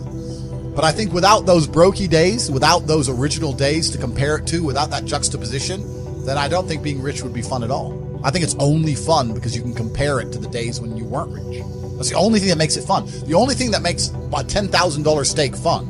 [0.74, 4.64] But I think without those brokey days, without those original days to compare it to,
[4.64, 8.22] without that juxtaposition, then I don't think being rich would be fun at all.
[8.24, 11.04] I think it's only fun because you can compare it to the days when you
[11.04, 11.64] weren't rich.
[12.02, 13.06] That's the only thing that makes it fun.
[13.28, 15.88] The only thing that makes a $10,000 steak fun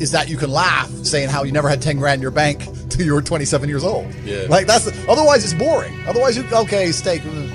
[0.00, 2.64] is that you can laugh saying how you never had 10 grand in your bank
[2.90, 4.12] till you were 27 years old.
[4.24, 4.46] Yeah.
[4.48, 5.96] Like that's the, otherwise it's boring.
[6.08, 7.22] Otherwise you okay, steak.
[7.22, 7.50] mm.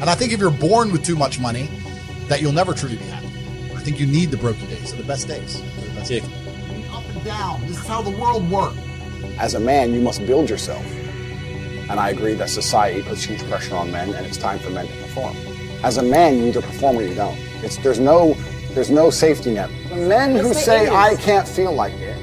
[0.00, 1.68] And I think if you're born with too much money,
[2.28, 3.26] that you'll never truly be happy.
[3.74, 4.92] I think you need the broken days.
[4.92, 5.60] They're the best days.
[5.60, 6.20] They're the best Yeah.
[6.20, 6.90] days.
[6.92, 7.60] Up and down.
[7.66, 8.76] This is how the world works.
[9.38, 10.84] As a man, you must build yourself.
[11.90, 14.86] And I agree that society puts huge pressure on men, and it's time for men
[14.86, 15.36] to perform.
[15.82, 17.38] As a man, you either perform or you don't.
[17.62, 18.34] It's there's no
[18.74, 19.70] there's no safety net.
[19.88, 22.16] The men who say I can't feel like it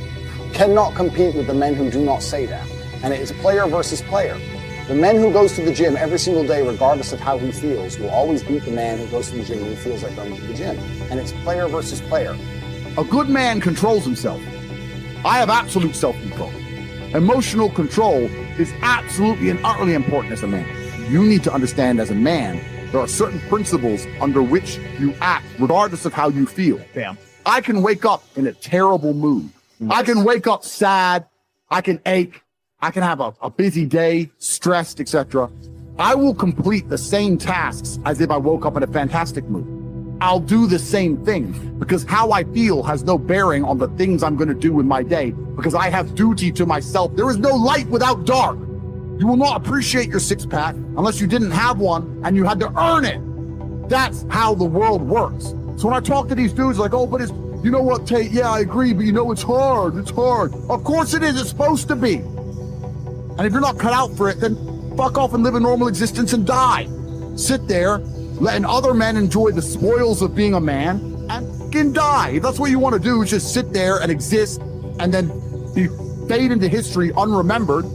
[0.54, 2.68] cannot compete with the men who do not say that.
[3.04, 4.40] And it is player versus player.
[4.88, 7.98] The man who goes to the gym every single day, regardless of how he feels,
[7.98, 10.42] will always beat the man who goes to the gym he feels like going to
[10.42, 10.78] the gym.
[11.10, 12.38] And it's player versus player.
[12.98, 14.42] A good man controls himself.
[15.26, 16.52] I have absolute self control.
[17.14, 18.26] Emotional control
[18.60, 20.68] is absolutely and utterly important as a man.
[21.10, 22.60] You need to understand as a man,
[22.94, 26.80] there are certain principles under which you act, regardless of how you feel.
[26.94, 27.18] Damn.
[27.44, 29.50] I can wake up in a terrible mood.
[29.90, 31.26] I can wake up sad.
[31.72, 32.40] I can ache.
[32.82, 35.50] I can have a, a busy day, stressed, etc.
[35.98, 40.18] I will complete the same tasks as if I woke up in a fantastic mood.
[40.22, 44.22] I'll do the same thing because how I feel has no bearing on the things
[44.22, 47.16] I'm going to do in my day because I have duty to myself.
[47.16, 48.60] There is no light without dark.
[49.20, 52.60] You will not appreciate your six pack unless you didn't have one and you had
[52.62, 53.20] to earn it.
[53.90, 55.54] That's how the world works.
[55.78, 57.32] So when I talk to these dudes, like, oh, but it's,
[57.64, 58.32] you know what, Tate?
[58.32, 59.98] Yeah, I agree, but you know, it's hard.
[59.98, 60.54] It's hard.
[60.70, 61.40] Of course it is.
[61.40, 62.16] It's supposed to be.
[62.16, 64.56] And if you're not cut out for it, then
[64.98, 66.88] fuck off and live a normal existence and die.
[67.36, 67.98] Sit there,
[68.40, 72.32] letting other men enjoy the spoils of being a man and fucking die.
[72.32, 74.62] If that's what you want to do, is just sit there and exist
[75.00, 75.28] and then
[75.74, 75.88] be
[76.28, 77.86] fade into history unremembered.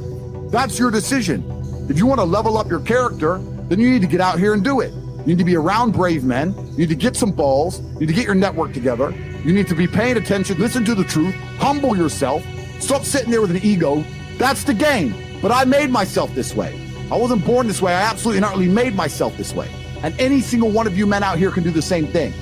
[0.51, 1.45] That's your decision.
[1.89, 3.39] If you want to level up your character,
[3.69, 4.93] then you need to get out here and do it.
[4.93, 6.55] You need to be around brave men.
[6.73, 7.81] You need to get some balls.
[7.81, 9.13] You need to get your network together.
[9.45, 12.45] You need to be paying attention, listen to the truth, humble yourself,
[12.81, 14.05] stop sitting there with an ego.
[14.37, 15.15] That's the game.
[15.41, 16.79] But I made myself this way.
[17.11, 17.95] I wasn't born this way.
[17.95, 19.71] I absolutely and utterly made myself this way.
[20.03, 22.33] And any single one of you men out here can do the same thing.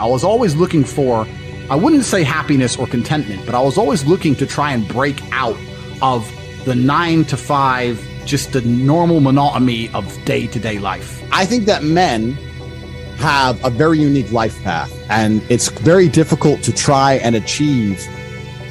[0.00, 1.26] I was always looking for,
[1.70, 5.22] I wouldn't say happiness or contentment, but I was always looking to try and break
[5.32, 5.56] out
[6.00, 6.30] of
[6.66, 11.22] the nine to five, just the normal monotony of day to day life.
[11.32, 12.32] I think that men
[13.18, 18.04] have a very unique life path, and it's very difficult to try and achieve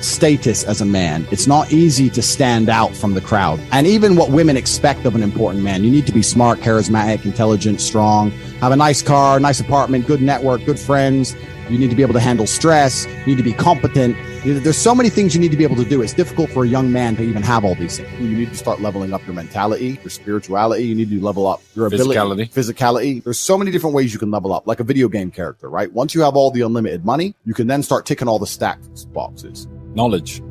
[0.02, 1.26] status as a man.
[1.32, 3.60] It's not easy to stand out from the crowd.
[3.72, 7.26] And even what women expect of an important man, you need to be smart, charismatic,
[7.26, 11.34] intelligent, strong, have a nice car, nice apartment, good network, good friends.
[11.70, 13.06] You need to be able to handle stress.
[13.22, 14.16] You need to be competent.
[14.46, 16.02] You- There's so many things you need to be able to do.
[16.02, 18.10] It's difficult for a young man to even have all these things.
[18.20, 20.84] You need to start leveling up your mentality, your spirituality.
[20.86, 22.52] You need to level up your ability, Physicality.
[22.54, 23.24] physicality.
[23.24, 25.92] There's so many different ways you can level up, like a video game character, right?
[25.94, 29.12] Once you have all the unlimited money, you can then start ticking all the stats
[29.12, 29.68] boxes.
[29.96, 30.42] Knowledge.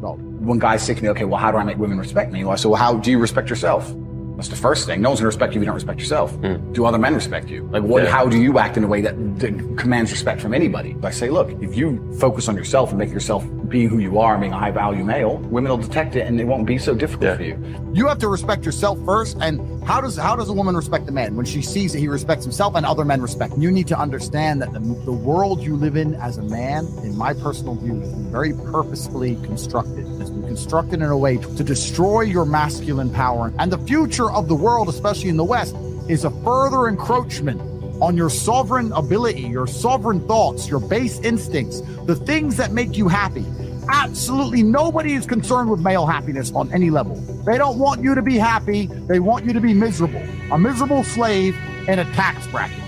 [0.40, 2.42] when guys say to me, okay, well, how do I make women respect me?
[2.44, 3.94] Well, I say, well, how do you respect yourself?
[4.36, 5.00] That's the first thing.
[5.00, 6.32] No one's gonna respect you if you don't respect yourself.
[6.36, 6.72] Hmm.
[6.72, 7.68] Do other men respect you?
[7.70, 8.02] Like, what?
[8.02, 8.10] Yeah.
[8.10, 10.96] How do you act in a way that, that commands respect from anybody?
[11.04, 14.36] I say, look, if you focus on yourself and make yourself being who you are,
[14.36, 17.30] being a high value male, women will detect it, and it won't be so difficult
[17.30, 17.36] Yeah.
[17.36, 17.90] for you.
[17.92, 19.36] You have to respect yourself first.
[19.40, 22.08] And how does how does a woman respect a man when she sees that he
[22.08, 23.54] respects himself and other men respect?
[23.56, 27.16] You need to understand that the, the world you live in as a man, in
[27.16, 30.06] my personal view, has been very purposefully constructed.
[30.20, 33.52] It's been constructed in a way to, destroy your masculine power.
[33.58, 35.74] And the future of the world, especially in the West,
[36.08, 37.60] is a further encroachment
[38.00, 43.08] on your sovereign ability, your sovereign thoughts, your base instincts, the things that make you
[43.08, 43.44] happy.
[43.88, 47.16] Absolutely nobody is concerned with male happiness on any level.
[47.44, 50.22] They don't want you to be happy, they want you to be miserable.
[50.52, 51.56] A miserable slave
[51.88, 52.78] in a tax bracket.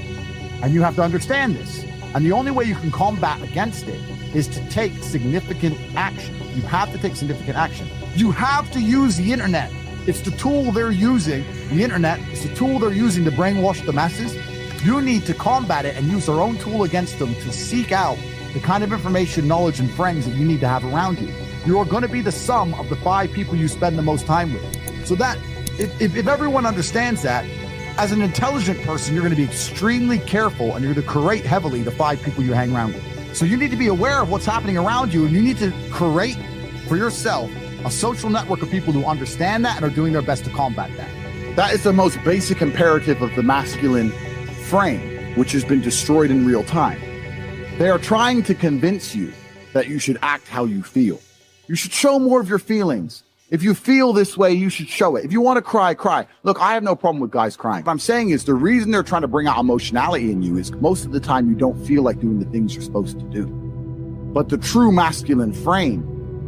[0.62, 1.84] And you have to understand this.
[2.14, 4.00] And the only way you can combat against it
[4.37, 6.37] is to take significant action.
[6.55, 7.89] You have to take significant action.
[8.14, 9.72] You have to use the internet.
[10.07, 11.43] It's the tool they're using.
[11.70, 14.37] The internet is the tool they're using to brainwash the masses.
[14.84, 18.18] You need to combat it and use their own tool against them to seek out
[18.53, 21.32] the kind of information, knowledge, and friends that you need to have around you.
[21.64, 24.26] You are going to be the sum of the five people you spend the most
[24.26, 25.07] time with.
[25.07, 25.39] So that
[25.78, 27.47] if, if, if everyone understands that,
[27.97, 31.47] as an intelligent person, you're going to be extremely careful and you're going to curate
[31.47, 33.15] heavily the five people you hang around with.
[33.37, 35.70] So you need to be aware of what's happening around you and you need to
[35.91, 36.39] create
[36.89, 37.51] for yourself
[37.84, 40.91] a social network of people who understand that and are doing their best to combat
[40.97, 41.55] that.
[41.55, 44.11] That is the most basic imperative of the masculine
[44.70, 46.99] frame, which has been destroyed in real time.
[47.76, 49.34] They are trying to convince you
[49.74, 51.20] that you should act how you feel.
[51.66, 53.22] You should show more of your feelings.
[53.49, 55.24] If you feel this way, you should show it.
[55.24, 56.26] If you want to cry, cry.
[56.42, 57.84] Look, I have no problem with guys crying.
[57.84, 60.72] What I'm saying is the reason they're trying to bring out emotionality in you is
[60.72, 63.47] most of the time you don't feel like doing the things you're supposed to do.
[64.34, 66.03] But the true masculine frame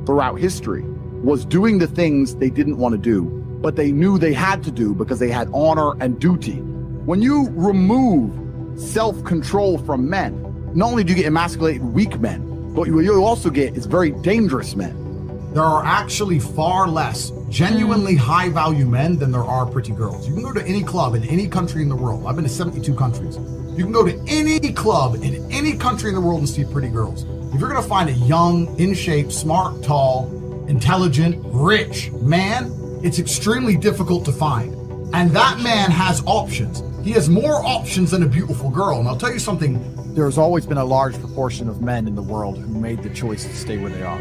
[0.06, 0.82] throughout history
[1.22, 3.26] was doing the things they didn't want to do,
[3.62, 6.56] but they knew they had to do because they had honor and duty.
[6.56, 8.32] When you remove
[8.80, 10.42] self control from men,
[10.74, 14.10] not only do you get emasculated, weak men, but what you also get is very
[14.10, 15.07] dangerous men.
[15.54, 18.20] There are actually far less genuinely hmm.
[18.20, 20.28] high value men than there are pretty girls.
[20.28, 22.26] You can go to any club in any country in the world.
[22.26, 23.36] I've been to 72 countries.
[23.76, 26.88] You can go to any club in any country in the world and see pretty
[26.88, 27.24] girls.
[27.54, 30.28] If you're going to find a young, in shape, smart, tall,
[30.68, 32.70] intelligent, rich man,
[33.02, 34.74] it's extremely difficult to find.
[35.14, 36.82] And that man has options.
[37.02, 38.98] He has more options than a beautiful girl.
[38.98, 42.22] And I'll tell you something There's always been a large proportion of men in the
[42.22, 44.20] world who made the choice to stay where they are,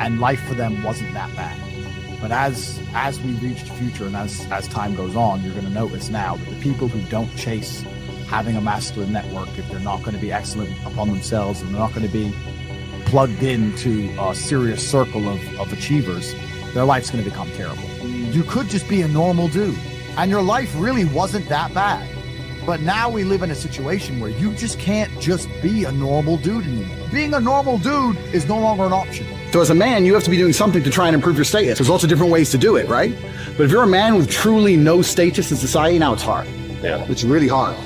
[0.00, 1.58] and life for them wasn't that bad.
[2.20, 5.66] But as as we reach the future and as as time goes on, you're going
[5.66, 7.82] to notice now that the people who don't chase
[8.26, 11.80] having a masculine network, if they're not going to be excellent upon themselves and they're
[11.80, 12.34] not going to be
[13.04, 16.34] plugged into a serious circle of, of achievers,
[16.74, 17.84] their life's going to become terrible.
[18.04, 19.78] You could just be a normal dude,
[20.16, 22.08] and your life really wasn't that bad.
[22.66, 26.36] But now we live in a situation where you just can't just be a normal
[26.36, 27.08] dude anymore.
[27.12, 29.26] Being a normal dude is no longer an option.
[29.52, 31.44] So as a man, you have to be doing something to try and improve your
[31.44, 31.78] status.
[31.78, 33.16] There's lots of different ways to do it, right?
[33.56, 36.46] But if you're a man with truly no status in society, now it's hard.
[36.82, 37.06] Yeah.
[37.08, 37.76] It's really hard.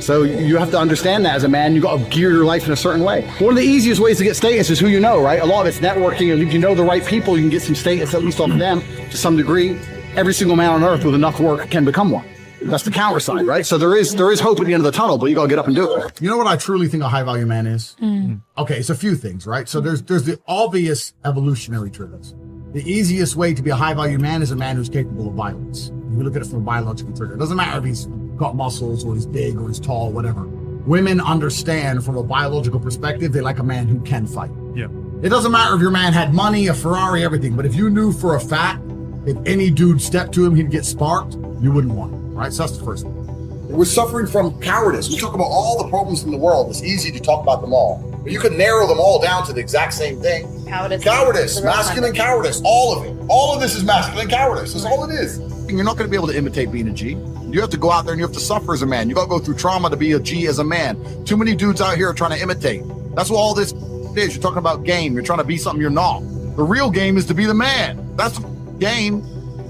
[0.00, 2.66] So you have to understand that as a man, you've got to gear your life
[2.66, 3.22] in a certain way.
[3.38, 5.40] One of the easiest ways to get status is who you know, right?
[5.40, 7.62] A lot of it's networking, and if you know the right people, you can get
[7.62, 9.78] some status at least off of them to some degree.
[10.16, 12.26] Every single man on earth with enough work can become one.
[12.66, 13.64] That's the counter side, right?
[13.64, 15.42] So there is there is hope at the end of the tunnel, but you got
[15.42, 16.20] to get up and do it.
[16.20, 17.96] You know what I truly think a high value man is?
[17.98, 18.36] Hmm.
[18.58, 19.68] Okay, it's a few things, right?
[19.68, 22.34] So there's there's the obvious evolutionary triggers.
[22.72, 25.34] The easiest way to be a high value man is a man who's capable of
[25.34, 25.88] violence.
[25.88, 28.06] If you look at it from a biological trigger, it doesn't matter if he's
[28.36, 30.44] got muscles or he's big or he's tall, whatever.
[30.86, 34.50] Women understand from a biological perspective, they like a man who can fight.
[34.74, 34.88] Yeah.
[35.22, 38.12] It doesn't matter if your man had money, a Ferrari, everything, but if you knew
[38.12, 38.82] for a fact
[39.26, 42.52] if any dude stepped to him, he'd get sparked, you wouldn't want him, right?
[42.52, 43.68] So that's the first thing.
[43.68, 45.08] We're suffering from cowardice.
[45.08, 46.70] We talk about all the problems in the world.
[46.70, 47.98] It's easy to talk about them all.
[48.22, 50.64] But you can narrow them all down to the exact same thing.
[50.66, 51.02] Cowardice.
[51.02, 53.26] Cowardice, masculine cowardice, all of it.
[53.28, 54.72] All of this is masculine cowardice.
[54.72, 55.38] That's all it is.
[55.38, 57.16] And you're not going to be able to imitate being a G.
[57.46, 59.08] You have to go out there and you have to suffer as a man.
[59.08, 61.24] You got to go through trauma to be a G as a man.
[61.24, 62.82] Too many dudes out here are trying to imitate.
[63.14, 63.72] That's what all this
[64.16, 64.34] is.
[64.34, 65.14] You're talking about game.
[65.14, 66.20] You're trying to be something you're not.
[66.56, 68.16] The real game is to be the man.
[68.16, 69.22] That's the game.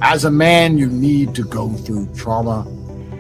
[0.03, 2.67] As a man, you need to go through trauma.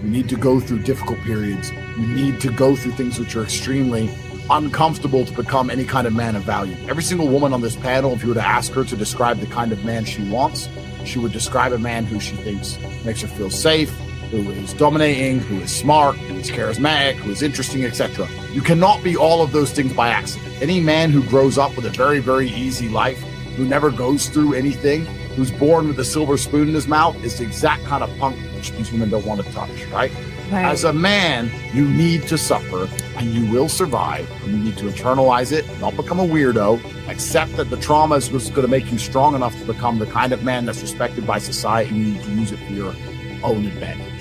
[0.02, 1.70] You need to go through difficult periods.
[1.96, 4.14] You need to go through things which are extremely
[4.50, 6.76] uncomfortable to become any kind of man of value.
[6.88, 9.46] Every single woman on this panel, if you were to ask her to describe the
[9.46, 10.68] kind of man she wants,
[11.04, 13.90] she would describe a man who she thinks makes her feel safe,
[14.30, 18.28] who is dominating, who is smart, who is charismatic, who is interesting, etc.
[18.52, 20.60] You cannot be all of those things by accident.
[20.60, 23.20] Any man who grows up with a very, very easy life,
[23.56, 25.06] who never goes through anything,
[25.37, 28.37] who's born with a silver spoon in his mouth, is the exact kind of punk
[28.55, 30.12] which these women don't want to touch, right?
[30.51, 30.66] Right.
[30.66, 34.30] As a man, you need to suffer and you will survive.
[34.43, 38.30] And you need to internalize it, not become a weirdo, accept that the trauma is
[38.30, 41.26] what's going to make you strong enough to become the kind of man that's respected
[41.26, 42.95] by society and you need to use it for your
[43.43, 44.13] own advantage.